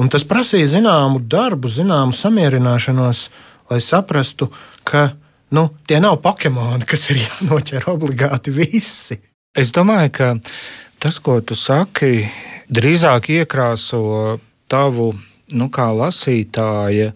Un 0.00 0.08
tas 0.12 0.24
prasīja 0.26 0.70
zināmu 0.78 1.20
darbu, 1.30 1.70
zināmu 1.70 2.16
samierināšanos, 2.16 3.26
lai 3.70 3.80
saprastu, 3.84 4.48
ka 4.88 5.12
nu, 5.52 5.68
tie 5.86 6.00
nav 6.02 6.18
Pokemoni, 6.24 6.86
kas 6.88 7.10
ir 7.12 7.22
jānoķer 7.22 7.88
obligāti 7.92 8.54
visi. 8.54 9.18
Es 9.56 9.72
domāju, 9.76 10.12
ka 10.16 10.30
tas, 11.02 11.18
ko 11.20 11.40
tu 11.44 11.56
saki, 11.58 12.24
drīzāk 12.72 13.28
iekrāso 13.36 14.38
tavu 14.72 15.12
nu, 15.52 15.68
lasītāja 15.68 17.12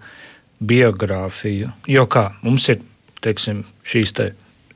biogrāfiju. 0.60 1.72
Jo 1.88 2.04
kā 2.10 2.30
mums 2.44 2.68
ir 2.72 2.82
teiksim, 3.24 3.64
šīs 3.86 4.12
te 4.16 4.32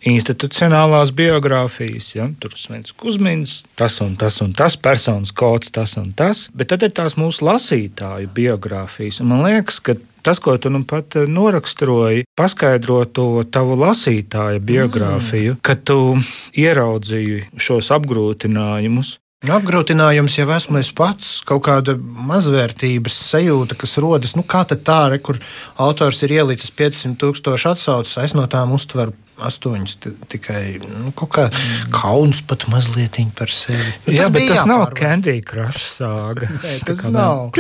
institucionālās 0.09 1.13
biogrāfijas, 1.13 2.07
ja, 2.15 2.29
tur 2.41 2.55
ir 2.55 2.61
Svens 2.61 2.95
Kusmins, 2.97 3.59
tas 3.77 3.99
un 4.01 4.15
tas 4.17 4.41
un 4.41 4.55
tas, 4.57 4.79
personas 4.81 5.33
kods, 5.37 5.73
tas 5.75 5.97
un 6.01 6.15
tas, 6.17 6.47
bet 6.57 6.73
tad 6.73 6.87
ir 6.87 6.95
tās 6.97 7.19
mūsu 7.21 7.45
lasītāju 7.45 8.31
biogrāfijas. 8.37 9.21
Un 9.21 9.35
man 9.35 9.45
liekas, 9.45 9.83
ka 9.85 9.99
tas, 10.27 10.41
ko 10.43 10.57
tu 10.59 10.73
nu 10.73 10.83
pat 10.89 11.17
noraksturoji, 11.29 12.27
paskaidro 12.39 13.03
to 13.05 13.45
tavu 13.53 13.79
lasītāju 13.81 14.63
biogrāfiju, 14.65 15.57
mm. 15.57 15.63
kad 15.65 15.83
tu 15.89 16.19
ieraudzīji 16.59 17.49
šos 17.61 17.91
apgrūtinājumus. 17.97 19.17
Nu, 19.41 19.55
apgrūtinājums 19.57 20.35
jau 20.37 20.45
esmu 20.53 20.83
es 20.83 20.91
pats, 20.93 21.39
kaut 21.49 21.63
kāda 21.65 21.95
mazvērtības 22.29 23.15
sajūta, 23.31 23.79
kas 23.81 23.97
rodas. 24.05 24.35
Nu, 24.37 24.45
kā 24.45 24.67
tā, 24.69 24.99
re, 25.09 25.17
kur 25.17 25.39
autors 25.81 26.21
ir 26.27 26.35
ielicis 26.37 26.75
500 26.77 27.17
tūkstošu 27.23 27.71
atsauces, 27.71 28.19
es 28.21 28.37
no 28.37 28.45
tām 28.53 28.77
uztveru 28.77 29.17
astoņas 29.47 29.97
tikai 30.31 30.63
nu, 30.83 31.13
kaut 31.17 31.33
kā 31.37 31.47
kauns 31.95 32.43
pat 32.47 32.67
mazliet 32.73 33.19
par 33.37 33.51
sevi. 33.53 33.93
Nu, 34.07 34.15
Jā, 34.15 34.29
bet 34.33 34.47
tas 34.51 34.67
nav 34.69 34.85
Candy 34.99 35.41
Crush 35.45 35.87
sāga. 35.97 36.49
Nē, 36.65 36.77
tas 36.87 37.03
nav. 37.11 37.51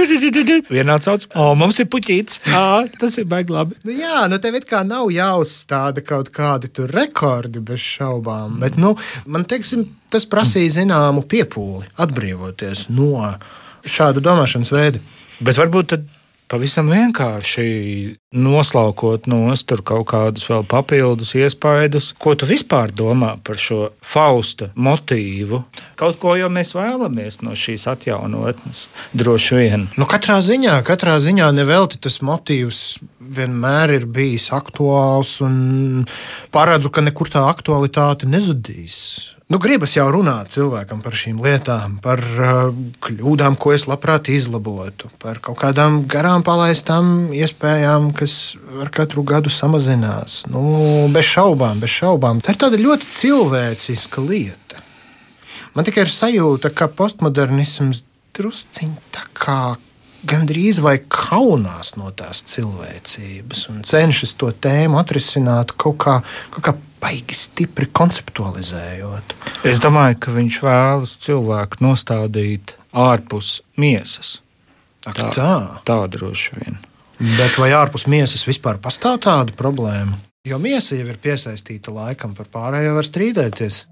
Vienā 0.71 0.99
sauc, 1.05 1.27
o, 1.35 1.51
mums 1.59 1.81
ir 1.83 1.89
puķīts. 1.93 2.43
Ā, 2.61 2.85
tas 3.01 3.17
ir 3.21 3.29
baigi 3.31 3.55
labi. 3.55 3.79
Nu, 3.87 3.95
jā, 3.97 4.27
nu 4.31 4.41
tev 4.43 4.61
it 4.61 4.69
kā 4.71 4.83
nav 4.87 5.11
jāuzstāda 5.15 6.05
kaut 6.07 6.33
kādi 6.35 6.71
tur 6.73 6.93
rekordi 6.95 7.63
bez 7.65 7.83
šaubām, 7.83 8.57
mm. 8.57 8.61
bet, 8.63 8.79
nu, 8.81 8.95
man 9.31 9.47
teiksim, 9.51 9.89
tas 10.13 10.29
prasīja 10.31 10.81
zināmu 10.81 11.25
piepūli 11.31 11.91
atbrīvoties 12.01 12.89
no 12.95 13.35
šāda 13.87 14.23
domāšanas 14.25 14.73
veida. 14.75 15.03
Bet 15.41 15.57
varbūt 15.57 15.95
tad 15.95 16.09
pavisam 16.50 16.90
vienkārši 16.90 17.66
noslaukot 18.35 19.28
nost 19.30 19.73
kaut 19.87 20.09
kādus 20.11 20.49
vēl 20.50 20.64
papildus 20.69 21.33
iespaidus. 21.38 22.11
Ko 22.19 22.35
tu 22.38 22.49
vispār 22.49 22.92
domā 22.95 23.37
par 23.45 23.59
šo 23.61 23.90
Fausta 24.02 24.71
motīvu? 24.75 25.62
Kaut 26.00 26.19
ko 26.23 26.35
jau 26.38 26.50
mēs 26.52 26.75
vēlamies 26.75 27.40
no 27.47 27.54
šīs 27.59 27.87
atjaunotnes, 27.90 28.87
droši 29.14 29.59
vien. 29.61 29.88
Nu, 30.00 30.09
katrā 30.11 30.40
ziņā, 30.45 30.80
katrā 30.87 31.19
ziņā 31.23 31.50
nevelti 31.54 32.00
tas 32.02 32.21
motīvs 32.26 33.00
vienmēr 33.21 33.95
ir 34.00 34.09
bijis 34.11 34.50
aktuāls 34.57 35.38
un 35.47 36.07
paredzu, 36.54 36.90
ka 36.90 37.04
nekur 37.04 37.30
tā 37.30 37.47
aktualitāte 37.50 38.30
nezudīs. 38.30 38.97
Nu, 39.50 39.59
gribas 39.59 39.97
jau 39.97 40.04
runāt 40.14 40.52
cilvēkam 40.54 41.00
par 41.02 41.16
šīm 41.19 41.40
lietām, 41.42 41.97
par 42.04 42.21
uh, 42.23 42.69
kļūdām, 43.02 43.57
ko 43.59 43.73
es 43.75 43.88
labprāt 43.90 44.28
izlabotu, 44.30 45.11
par 45.19 45.40
kaut 45.42 45.59
kādām 45.59 46.04
garām 46.07 46.45
palaistām 46.47 47.33
iespējām, 47.35 48.12
kas 48.14 48.54
ar 48.78 48.92
katru 48.95 49.25
gadu 49.26 49.50
samazinās. 49.50 50.45
Nu, 50.47 50.62
bez 51.11 51.26
šaubām, 51.33 51.83
bez 51.83 51.90
šaubām. 51.97 52.38
Tā 52.38 52.54
ir 52.54 52.61
tāda 52.62 52.78
ļoti 52.78 53.11
cilvēciska 53.16 54.23
lieta. 54.23 54.85
Man 55.75 55.87
tikai 55.88 56.07
ir 56.07 56.14
sajūta, 56.14 56.71
ka 56.71 56.87
postmodernisms 56.87 58.04
drusciņā 58.38 59.02
tā 59.19 59.26
kā 59.35 59.61
gandrīz 60.27 60.81
vai 60.85 60.99
kaunās 61.00 61.95
no 61.97 62.11
tās 62.17 62.43
cilvēcības 62.50 63.67
un 63.73 63.83
cenšas 63.87 64.35
to 64.41 64.50
tēmu 64.53 65.00
atrisināt 65.00 65.75
kaut 65.81 65.99
kā, 66.05 66.19
kaut 66.55 66.67
kā 66.67 66.75
baigi 67.00 67.37
stipri 67.37 67.89
konceptualizējot. 67.97 69.35
Es 69.69 69.81
domāju, 69.83 70.19
ka 70.21 70.35
viņš 70.37 70.61
vēlas 70.65 71.17
cilvēku 71.25 71.80
nostādīt 71.85 72.76
ārpus 72.93 73.61
miesas. 73.80 74.39
Ak, 75.09 75.17
tā, 75.17 75.30
tā. 75.33 75.52
tā 75.89 76.00
droši 76.13 76.59
vien. 76.61 76.80
Bet 77.21 77.56
vai 77.61 77.71
ārpus 77.76 78.06
miesas 78.09 78.45
vispār 78.49 78.80
pastāv 78.80 79.21
tāda 79.25 79.56
problēma? 79.56 80.19
Jo 80.49 80.56
miesa 80.61 80.97
jau 80.97 81.09
ir 81.09 81.19
piesaistīta 81.21 81.93
laikam, 81.93 82.33
par 82.37 82.49
pārējo 82.52 82.95
var 82.97 83.04
strīdēties. 83.04 83.83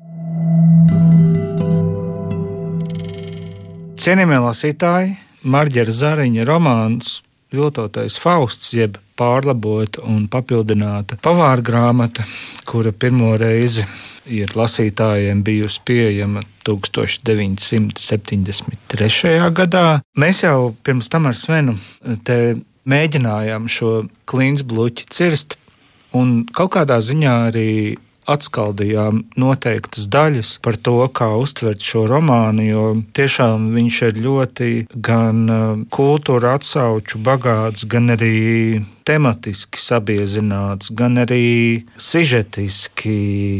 Cienījamie 3.99 4.39
lasītāji, 4.41 5.17
Marģera 5.49 5.93
Zariņa 5.95 6.45
romāns 6.49 7.21
Viltotais 7.55 8.19
Fausts, 8.21 8.75
jeb 8.77 8.99
pārlabota 9.19 10.03
un 10.07 10.29
papildināta 10.31 11.17
pavāra 11.25 11.63
grāmata, 11.65 12.23
kura 12.69 12.93
pirmo 12.93 13.37
reizi 13.41 13.85
ir 14.29 14.53
lasītājiem 14.57 15.43
bijusi 15.45 15.81
pieejama 15.89 16.43
1973. 16.69 19.53
gadā. 19.57 20.01
Mēs 20.21 20.43
jau 20.45 20.75
pirms 20.85 21.09
tam 21.09 21.27
ar 21.31 21.37
Svenu 21.37 21.75
mēģinājām 22.89 23.69
šo 23.73 24.09
kliņķu 24.29 25.05
cirst, 25.13 25.57
un 26.17 26.27
kaut 26.53 26.71
kādā 26.77 26.97
ziņā 27.05 27.35
arī 27.49 27.97
atskaldījām 28.29 29.23
noteiktas 29.41 30.09
daļas 30.13 30.57
par 30.65 30.77
to, 30.77 31.01
kā 31.15 31.31
uztvert 31.41 31.85
šo 31.85 32.05
romānu, 32.11 32.67
jo 32.69 32.85
tiešām 33.17 33.71
viņš 33.77 34.01
ir 34.11 34.21
ļoti 34.27 34.71
gan 34.95 35.43
uh, 35.49 35.65
kultūra 35.95 36.57
atsauču 36.59 37.21
bagāts, 37.25 37.87
gan 37.89 38.13
arī 38.15 38.85
tematiski 39.09 39.81
sabiezināts, 39.81 40.93
gan 40.93 41.23
arī 41.25 41.87
sižetiski 41.97 43.19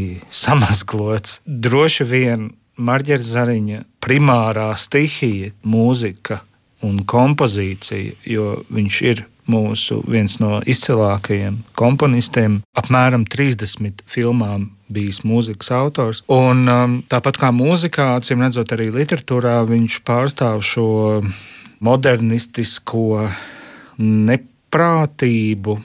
samazglots. 0.43 1.39
Droši 1.45 2.07
vien 2.09 2.51
Marģera 2.79 3.25
Zariņa 3.25 3.81
primārā 3.99 4.69
stihija, 4.79 5.51
mūzika 5.67 6.39
un 6.87 7.01
kompozīcija, 7.03 8.15
jo 8.23 8.53
viņš 8.71 9.01
ir 9.09 9.25
mūsu 9.49 9.99
viens 10.09 10.37
no 10.41 10.59
izcilākajiem 10.69 11.61
komponistiem, 11.79 12.59
apmēram 12.77 13.25
30 13.29 14.03
filmām 14.09 14.69
bijis 14.89 15.21
mūzikas 15.27 15.71
autors. 15.75 16.23
Un, 16.31 16.65
um, 16.69 16.97
tāpat 17.09 17.39
kā 17.41 17.51
mūzikā, 17.53 18.15
acīm 18.19 18.43
redzot, 18.45 18.73
arī 18.73 18.89
literatūrā 18.93 19.59
viņš 19.69 20.01
pārstāv 20.07 20.63
šo 20.65 20.89
modernistisko 21.85 23.29
neprātību 23.99 25.77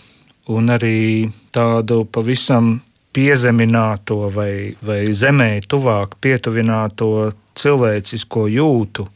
un 0.55 0.75
arī 0.75 1.31
tādu 1.55 2.05
pavisam 2.11 2.77
piezemināto 3.15 4.29
vai, 4.35 4.75
vai 4.83 5.07
zemē 5.15 5.63
tuvāk 5.71 6.17
pietuvināto 6.23 7.31
cilvēcisko 7.55 8.49
jūtu 8.51 9.07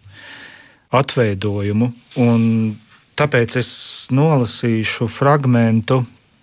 atveidojumu. 0.95 1.91
Un 2.23 2.45
Tāpēc 3.19 3.57
es 3.59 3.69
nolasīšu 4.15 5.09
fragment, 5.11 5.91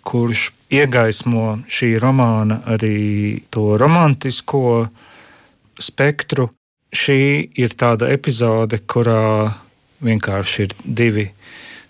kurš 0.04 0.50
iegaismo 0.76 1.62
šī 1.72 1.94
romāna 2.04 2.58
arī 2.68 3.40
to 3.48 3.78
romantisko 3.80 4.90
spektru. 5.80 6.50
Šī 6.96 7.16
ir 7.60 7.78
tāda 7.80 8.10
epizode, 8.12 8.82
kurā 8.92 9.54
vienkārši 10.04 10.66
ir 10.66 10.76
divi 10.84 11.26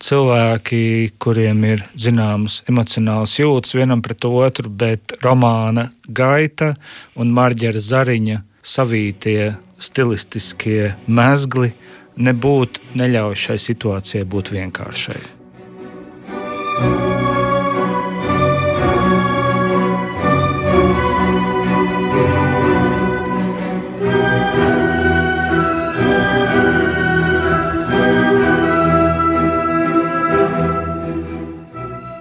cilvēki, 0.02 0.82
kuriem 1.18 1.64
ir 1.66 1.82
zināmas 1.98 2.60
emocionāls 2.70 3.34
jūtas 3.40 3.74
vienam 3.74 4.02
pret 4.06 4.22
otru, 4.28 4.70
bet 4.70 5.16
romāna 5.24 5.88
gaita 6.06 6.74
un 7.18 7.34
Marģera 7.34 7.82
Zariņa 7.82 8.38
savītie 8.62 9.56
stilistiskie 9.82 10.94
mezgli 11.06 11.72
nebūtu 12.16 12.96
neļauj 12.98 13.36
šai 13.46 13.58
situācijai 13.60 14.24
būt 14.24 14.52
vienkāršai. 14.56 15.22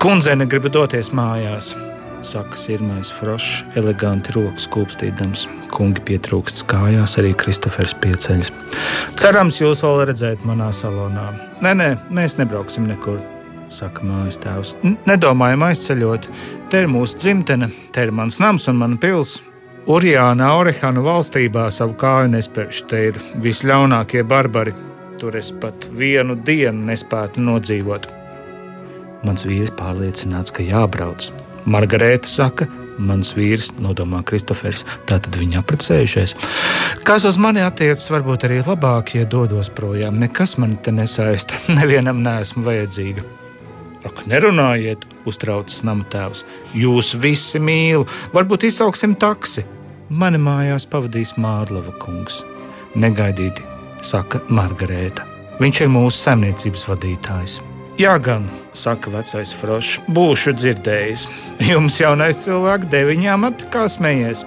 Kundzene 0.05 0.45
grib 0.45 0.67
doties 0.69 1.09
mājās 1.17 1.71
saka 2.25 2.57
Sirmais 2.59 3.11
Frošs, 3.13 3.63
eleganti 3.79 4.33
rokas 4.35 4.67
kūpstīdams. 4.73 5.45
Kungi 5.75 6.03
pietrūkst 6.07 6.63
kājās, 6.71 7.17
arī 7.21 7.33
Kristofers 7.37 7.95
pieceļas. 8.03 8.51
Cerams, 9.19 9.61
jūs 9.61 9.83
vēl 9.85 10.05
redzēt 10.11 10.45
manā 10.47 10.71
salonā. 10.75 11.29
Nē, 11.65 11.73
nē, 11.77 11.89
mēs 12.15 12.37
nebrauksim 12.39 12.87
nekur, 12.89 13.19
saka 13.73 14.05
mājas 14.07 14.39
tēvs. 14.43 14.75
Nedomājam 15.07 15.67
aizceļot. 15.69 16.29
Te 16.71 16.85
ir 16.85 16.91
mūsu 16.91 17.19
dzimtene, 17.21 17.69
te 17.93 18.07
ir 18.07 18.15
mans 18.15 18.41
nams 18.43 18.67
un 18.71 18.81
mana 18.81 18.99
pils. 19.01 19.37
Urjāna 19.85 20.49
Aurehanu 20.55 21.03
valstībā 21.05 21.67
savu 21.69 21.93
kāju 22.01 22.31
nespērš. 22.33 22.83
Te 22.89 23.07
ir 23.11 23.23
visļaunākie 23.43 24.25
barbari. 24.25 24.73
tur 25.19 25.35
es 25.35 25.51
pat 25.61 25.87
vienu 25.95 26.35
dienu 26.35 26.89
nespētu 26.89 27.39
nodzīvot. 27.39 28.09
Mans 29.25 29.45
vīrs 29.47 29.71
pārliecināts, 29.79 30.53
ka 30.53 30.65
jābrauc. 30.65 31.31
Margarita 31.65 32.29
saka, 32.29 32.67
mans 33.01 33.33
vīrs, 33.35 33.71
nodomā 33.81 34.21
Kristofers, 34.27 34.83
tātad 35.09 35.35
viņi 35.39 35.59
apprecējušies. 35.61 36.35
Kas 37.07 37.25
uz 37.27 37.39
mani 37.41 37.63
attiecas, 37.65 38.07
varbūt 38.13 38.47
arī 38.47 38.61
labāk, 38.65 39.15
ja 39.17 39.25
dodos 39.29 39.71
projām. 39.73 40.19
Nekas 40.21 40.57
man 40.61 40.77
te 40.77 40.93
nesaista, 40.95 41.57
nevienam 41.79 42.21
neesmu 42.25 42.65
vajadzīga. 42.67 43.25
Ak, 44.05 44.21
nerunājiet, 44.29 45.01
uztraucas 45.25 45.81
nama 45.87 46.05
tēvs. 46.13 46.45
Jūs 46.77 47.15
visi 47.17 47.61
mīl, 47.61 48.05
varbūt 48.35 48.67
izsauksim 48.69 49.17
taksi. 49.17 49.65
Mani 50.13 50.37
mājās 50.37 50.85
pavadīs 50.85 51.33
Mārlava 51.41 51.95
kungs. 51.97 52.43
Negaidīti, 52.93 53.65
saka 54.05 54.43
Margarēta. 54.53 55.25
Viņš 55.57 55.81
ir 55.81 55.89
mūsu 55.89 56.19
saimniecības 56.21 56.85
vadītājs. 56.91 57.63
Jā, 57.95 58.17
gan, 58.19 58.49
saka 58.75 59.07
vecais 59.07 59.53
Frošs, 59.55 60.01
būšu 60.11 60.51
dzirdējis. 60.59 61.21
Jums 61.71 62.01
jaunais 62.01 62.41
cilvēks 62.43 62.89
deviņām 62.91 63.47
atkal 63.47 63.87
smējies. 63.87 64.41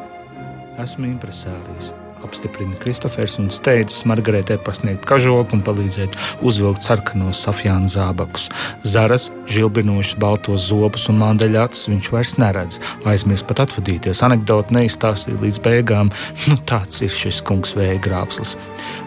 Esmu 0.84 1.08
impresārijs. 1.14 1.94
Apstiprina 2.26 2.76
Kristofers 2.82 3.38
un 3.40 3.48
steidzas 3.48 4.04
Margaretē 4.10 4.58
pasniegt 4.60 5.06
kažoku 5.08 5.56
un 5.56 5.64
palīdzēt 5.64 6.18
uzvilkt 6.44 6.84
sarkanos 6.84 7.40
safjāna 7.46 7.88
zābakus. 7.88 8.50
Zaras, 8.84 9.30
žilbinošas 9.48 10.20
baltos 10.20 10.68
zobus 10.68 11.08
un 11.08 11.22
mandeļacis 11.22 11.88
viņš 11.88 12.12
vairs 12.12 12.36
neredz. 12.42 12.82
Aizmirst 13.08 13.48
pat 13.48 13.64
atvadīties. 13.64 14.20
Anekdote 14.28 14.76
neizstāstīja 14.76 15.40
līdz 15.40 15.64
beigām. 15.64 16.12
Nu, 16.50 16.60
tāds 16.68 17.00
ir 17.00 17.16
šis 17.16 17.40
kungs 17.48 17.72
vēja 17.80 17.96
grābslis. 18.04 18.58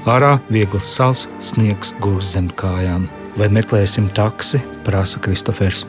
Ārā 0.10 0.40
viegls 0.50 0.90
sals, 0.98 1.28
sniegs 1.46 1.94
gūs 2.02 2.34
zem 2.34 2.50
kājām. 2.58 3.12
Vai 3.40 3.48
meklēsim 3.54 4.10
taksi? 4.12 4.60
prasa 4.84 5.20
Kristofers. 5.22 5.86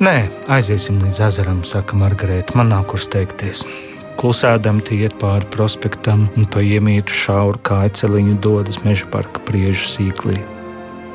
Nē, 0.00 0.28
aiziesim 0.48 1.00
līdz 1.02 1.20
ezeram, 1.28 1.64
saka 1.64 1.96
Margarita. 1.96 2.56
Man 2.58 2.72
nav 2.72 2.86
kur 2.90 3.00
steigties. 3.02 3.64
Klusēdam 4.20 4.82
tie 4.84 5.06
iet 5.06 5.16
pāri 5.20 5.48
prospektam 5.52 6.26
un 6.36 6.48
pa 6.50 6.60
iemītu 6.64 7.14
šauru 7.16 7.60
kājceliņu 7.64 8.38
dodas 8.44 8.80
meža 8.84 9.08
parka 9.12 9.40
priežu 9.48 9.86
sīklī. 9.94 10.36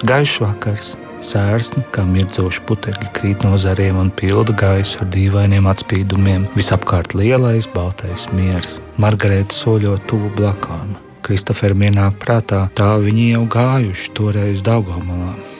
Gaišs 0.06 0.40
vakars, 0.42 0.92
sērsni, 1.26 1.86
kā 1.94 2.06
mirdzoši 2.10 2.66
putekļi 2.66 3.12
krīt 3.16 3.46
no 3.46 3.58
zariem 3.62 4.00
un 4.02 4.12
pilda 4.14 4.56
gaisu 4.58 5.04
ar 5.06 5.10
dīvainiem 5.14 5.70
atspīdumiem. 5.70 6.50
Visapkārt 6.58 7.14
lielais, 7.18 7.70
baltais 7.74 8.28
miers. 8.34 8.80
Margarita 9.02 9.54
soļo 9.54 9.98
tuvu 10.10 10.34
blakām. 10.38 10.98
Kristoferam 11.26 11.82
ienāk 11.86 12.20
prātā, 12.22 12.68
tā 12.78 12.96
viņi 13.02 13.32
jau 13.32 13.46
gājuši 13.58 14.16
toreiz 14.18 14.66
Daugomalā. 14.66 15.55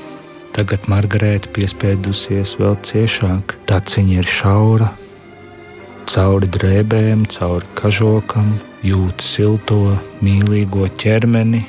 Tagad 0.56 0.86
Margarita 0.88 1.50
piespiedusies 1.52 2.54
vēl 2.62 2.78
ciešāk. 2.88 3.58
Tā 3.68 3.82
ciņa 3.84 4.22
ir 4.22 4.30
šaura, 4.30 4.88
cauri 6.08 6.48
drēbēm, 6.48 7.26
cauri 7.28 7.68
kažokam, 7.76 8.54
jūt 8.86 9.26
silto, 9.26 9.98
mīlīgo 10.24 10.88
ķermeni, 11.02 11.66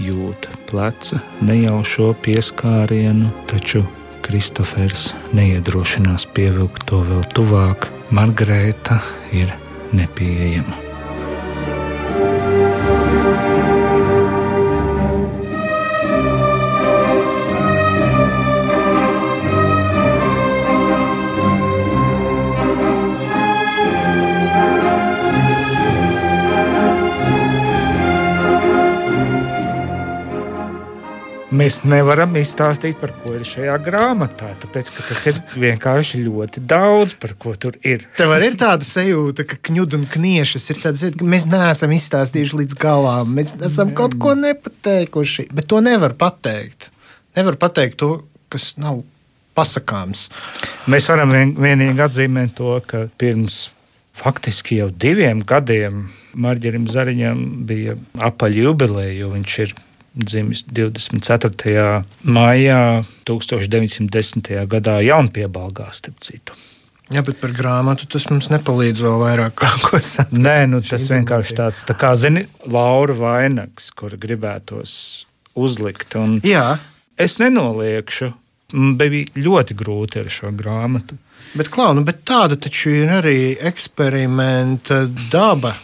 jūt 0.00 0.48
pleca 0.70 1.20
nejaušo 1.44 2.14
pieskārienu, 2.24 3.28
taču 3.50 3.84
Kristofers 4.24 5.10
neiedrošinās 5.36 6.28
pievilkt 6.32 6.88
to 6.88 7.04
vēl 7.04 7.26
tuvāk. 7.36 7.90
Margarita 8.08 9.02
ir 9.36 9.52
nepieejama. 9.92 10.89
Mēs 31.60 31.80
nevaram 31.84 32.36
izstāstīt, 32.40 32.98
par 33.00 33.12
ko 33.20 33.34
ir 33.36 33.44
šajā 33.46 33.76
grāmatā. 33.84 34.52
Tāpēc 34.62 34.90
tas 34.96 35.24
ir 35.28 35.40
vienkārši 35.60 36.22
ļoti 36.24 36.62
daudz, 36.70 37.16
par 37.20 37.34
ko 37.40 37.54
tur 37.60 37.76
ir. 37.86 38.06
Tev 38.18 38.32
arī 38.36 38.52
ir 38.52 38.58
tāda 38.60 38.86
sajūta, 38.86 39.44
ka 39.48 39.60
kņudu 39.68 40.00
un 40.00 40.06
kniešas 40.10 40.70
ir 40.72 40.80
tādas, 40.84 41.04
ka 41.16 41.28
mēs 41.28 41.48
neesam 41.50 41.92
izstāstījuši 41.96 42.62
līdz 42.62 42.78
galam. 42.80 43.34
Mēs 43.36 43.56
esam 43.66 43.92
kaut 43.96 44.16
ko 44.22 44.34
nepateikuši, 44.38 45.50
bet 45.54 45.68
to 45.70 45.82
nevar 45.84 46.16
pateikt. 46.18 46.90
Nevar 47.36 47.58
pateikt 47.60 48.00
to, 48.00 48.12
kas 48.50 48.72
nav 48.80 49.02
pasakāms. 49.58 50.28
Mēs 50.90 51.10
varam 51.12 51.34
vien, 51.34 51.52
vienīgi 51.58 52.06
atzīmēt 52.06 52.56
to, 52.58 52.78
ka 52.86 53.04
pirms 53.20 53.68
faktiski 54.20 54.80
jau 54.80 54.88
diviem 54.90 55.44
gadiem 55.46 56.08
Marģerim 56.40 56.86
Zariņam 56.90 57.44
bija 57.68 57.96
apaļ 58.22 58.58
jubileja, 58.64 59.14
jo 59.22 59.30
viņš 59.34 59.56
ir 59.64 59.78
dzimis 60.14 60.64
24. 60.66 62.02
maijā 62.24 63.04
1910. 63.28 64.50
gadā 64.70 64.98
Jaunpiebalgā, 65.04 65.90
starp 65.94 66.18
citu. 66.24 66.56
Jā, 67.10 67.24
bet 67.26 67.40
par 67.42 67.50
grāmatu 67.54 68.06
tas 68.10 68.28
mums 68.30 68.46
nepalīdz 68.52 69.02
vēl 69.02 69.16
vairāk, 69.24 69.56
ko 69.86 69.98
saprast. 69.98 70.34
Nē, 70.34 70.68
nu, 70.70 70.82
tas 70.86 71.08
vienkārši 71.10 71.56
tāds, 71.58 71.82
tā 71.88 71.96
kā, 71.98 72.12
zini, 72.18 72.46
Laura 72.70 73.16
Vainags, 73.18 73.90
kur 73.94 74.14
gribētos 74.14 74.92
uzlikt. 75.58 76.14
Un 76.20 76.38
Jā. 76.46 76.78
Es 77.20 77.36
nenoliekšu, 77.42 78.30
bija 78.96 79.42
ļoti 79.42 79.76
grūti 79.76 80.22
ar 80.22 80.30
šo 80.32 80.54
grāmatu. 80.56 81.18
Bet, 81.58 81.68
klaunu, 81.74 82.04
bet 82.06 82.22
tāda 82.28 82.54
taču 82.54 82.92
ir 82.94 83.10
arī 83.10 83.38
eksperimenta 83.68 85.02
daba. 85.32 85.74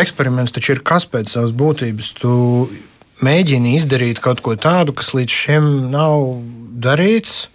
Eksperiments 0.00 0.52
taču 0.54 0.74
ir 0.74 0.82
kas 0.86 1.06
pēc 1.10 1.30
savas 1.30 1.54
būtības. 1.54 2.10
Tu 2.18 2.32
mēģini 3.24 3.76
izdarīt 3.78 4.20
kaut 4.24 4.42
ko 4.44 4.56
tādu, 4.58 4.94
kas 4.96 5.12
līdz 5.16 5.40
šim 5.42 5.66
nav 5.92 6.40
darīts. 6.82 7.48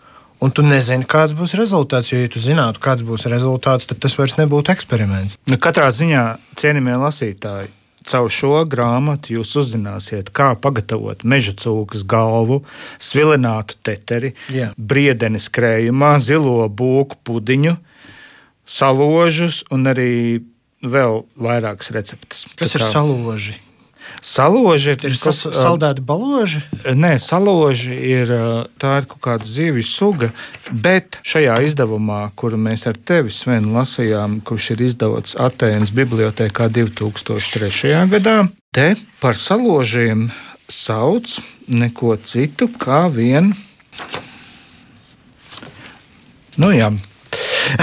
Un 0.43 0.51
tu 0.51 0.65
nezini, 0.65 1.07
kāds 1.07 1.33
būs 1.33 1.55
rezultāts. 1.57 2.11
Jo, 2.11 2.19
ja 2.21 2.29
tu 2.29 2.41
zinātu, 2.43 2.81
kāds 2.83 3.05
būs 3.07 3.23
rezultāts, 3.31 3.87
tad 3.89 4.01
tas 4.03 4.17
vairs 4.19 4.35
nebūtu 4.37 4.73
eksperiments. 4.73 5.39
Nu, 5.49 5.57
katrā 5.61 5.87
ziņā, 5.95 6.25
cienījamie 6.59 6.97
lasītāji, 7.01 7.71
caur 8.05 8.29
šo 8.29 8.59
grāmatu 8.69 9.37
jūs 9.37 9.55
uzzināsiet, 9.63 10.29
kā 10.35 10.51
pagatavot 10.61 11.23
meža 11.25 11.55
cūkas 11.63 12.03
galvu, 12.05 12.61
svilinātu 13.01 13.79
teteri, 13.87 14.35
Jā. 14.53 14.73
briedenes 14.77 15.47
krējumā, 15.55 16.17
zilo 16.21 16.67
būku 16.69 17.17
pudiņu, 17.25 17.77
saložus 18.65 19.63
un 19.73 19.87
arī 19.89 20.11
vēl 20.85 21.23
vairākas 21.41 21.93
receptes. 21.95 22.45
Kas 22.59 22.75
ir 22.77 22.85
saloži? 22.85 23.57
Saloži 24.25 24.95
ir, 24.95 25.05
ir 25.09 25.17
kas, 25.21 25.41
saldēti 25.53 26.03
baloži? 26.05 26.61
Nē, 26.97 27.15
saloži 27.21 27.93
ir 27.93 28.31
tā 28.81 28.95
ir 29.01 29.07
kaut 29.09 29.21
kāda 29.27 29.47
zivju 29.47 29.85
suga, 29.85 30.31
bet 30.71 31.19
šajā 31.25 31.59
izdevumā, 31.67 32.21
kuru 32.39 32.59
mēs 32.61 32.87
ar 32.89 32.97
tevi, 32.97 33.33
Sven, 33.33 33.71
lasījām, 33.75 34.39
kurš 34.45 34.71
ir 34.75 34.85
izdots 34.89 35.37
Atēnas 35.39 35.93
bibliotekā 35.95 36.69
2003. 36.73 37.93
gadā, 38.15 38.37
te 38.75 38.93
par 39.21 39.37
saložiem 39.39 40.29
sauc 40.71 41.37
neko 41.67 42.15
citu 42.25 42.69
kā 42.81 43.05
vien. 43.13 43.53
Nu, 46.55 46.71
jā, 46.71 46.89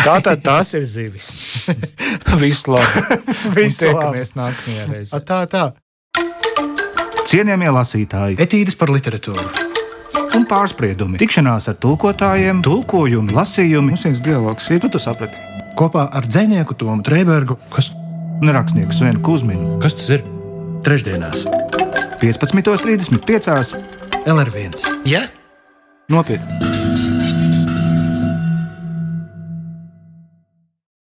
Tā 0.03 0.19
tad 0.25 0.43
tās 0.45 0.73
ir 0.79 0.85
zivis. 0.89 1.31
Visu 2.43 2.73
labi. 2.73 3.03
Visu 3.57 3.91
labi. 3.91 3.99
Tiekamies 3.99 4.35
nākamajā 4.39 4.87
reizē. 4.91 5.21
Tā, 5.27 5.43
tā. 5.51 5.65
Cienījamie 7.33 7.71
lasītāji, 7.73 8.37
etīdes 8.45 8.75
par 8.77 8.91
literatūru 8.93 9.41
un 10.37 10.45
pārspriedumi, 10.49 11.17
tikšanās 11.21 11.71
ar 11.73 11.79
tulkotājiem, 11.81 12.61
tulkojumi, 12.65 13.33
lasījumi. 13.37 13.95
Mums 13.95 14.05
viens 14.09 14.21
dialogs 14.25 14.69
ir, 14.73 14.83
nu, 14.85 14.91
tu 14.93 15.01
saprati. 15.01 15.41
Kopā 15.79 16.07
ar 16.13 16.29
dzinieku 16.29 16.77
Tomu 16.77 17.05
Trēbergu, 17.07 17.57
kas 17.73 17.89
un 18.43 18.53
rakstnieku 18.53 18.93
Svenu 18.97 19.25
Kusminu. 19.25 19.79
Kas 19.81 19.97
tas 19.97 20.13
ir? 20.19 20.27
Trešdienās, 20.85 21.47
15.35. 22.21 23.81
LR1. 24.29 24.87
Ja? 25.09 25.25
Nopietni! 26.13 26.82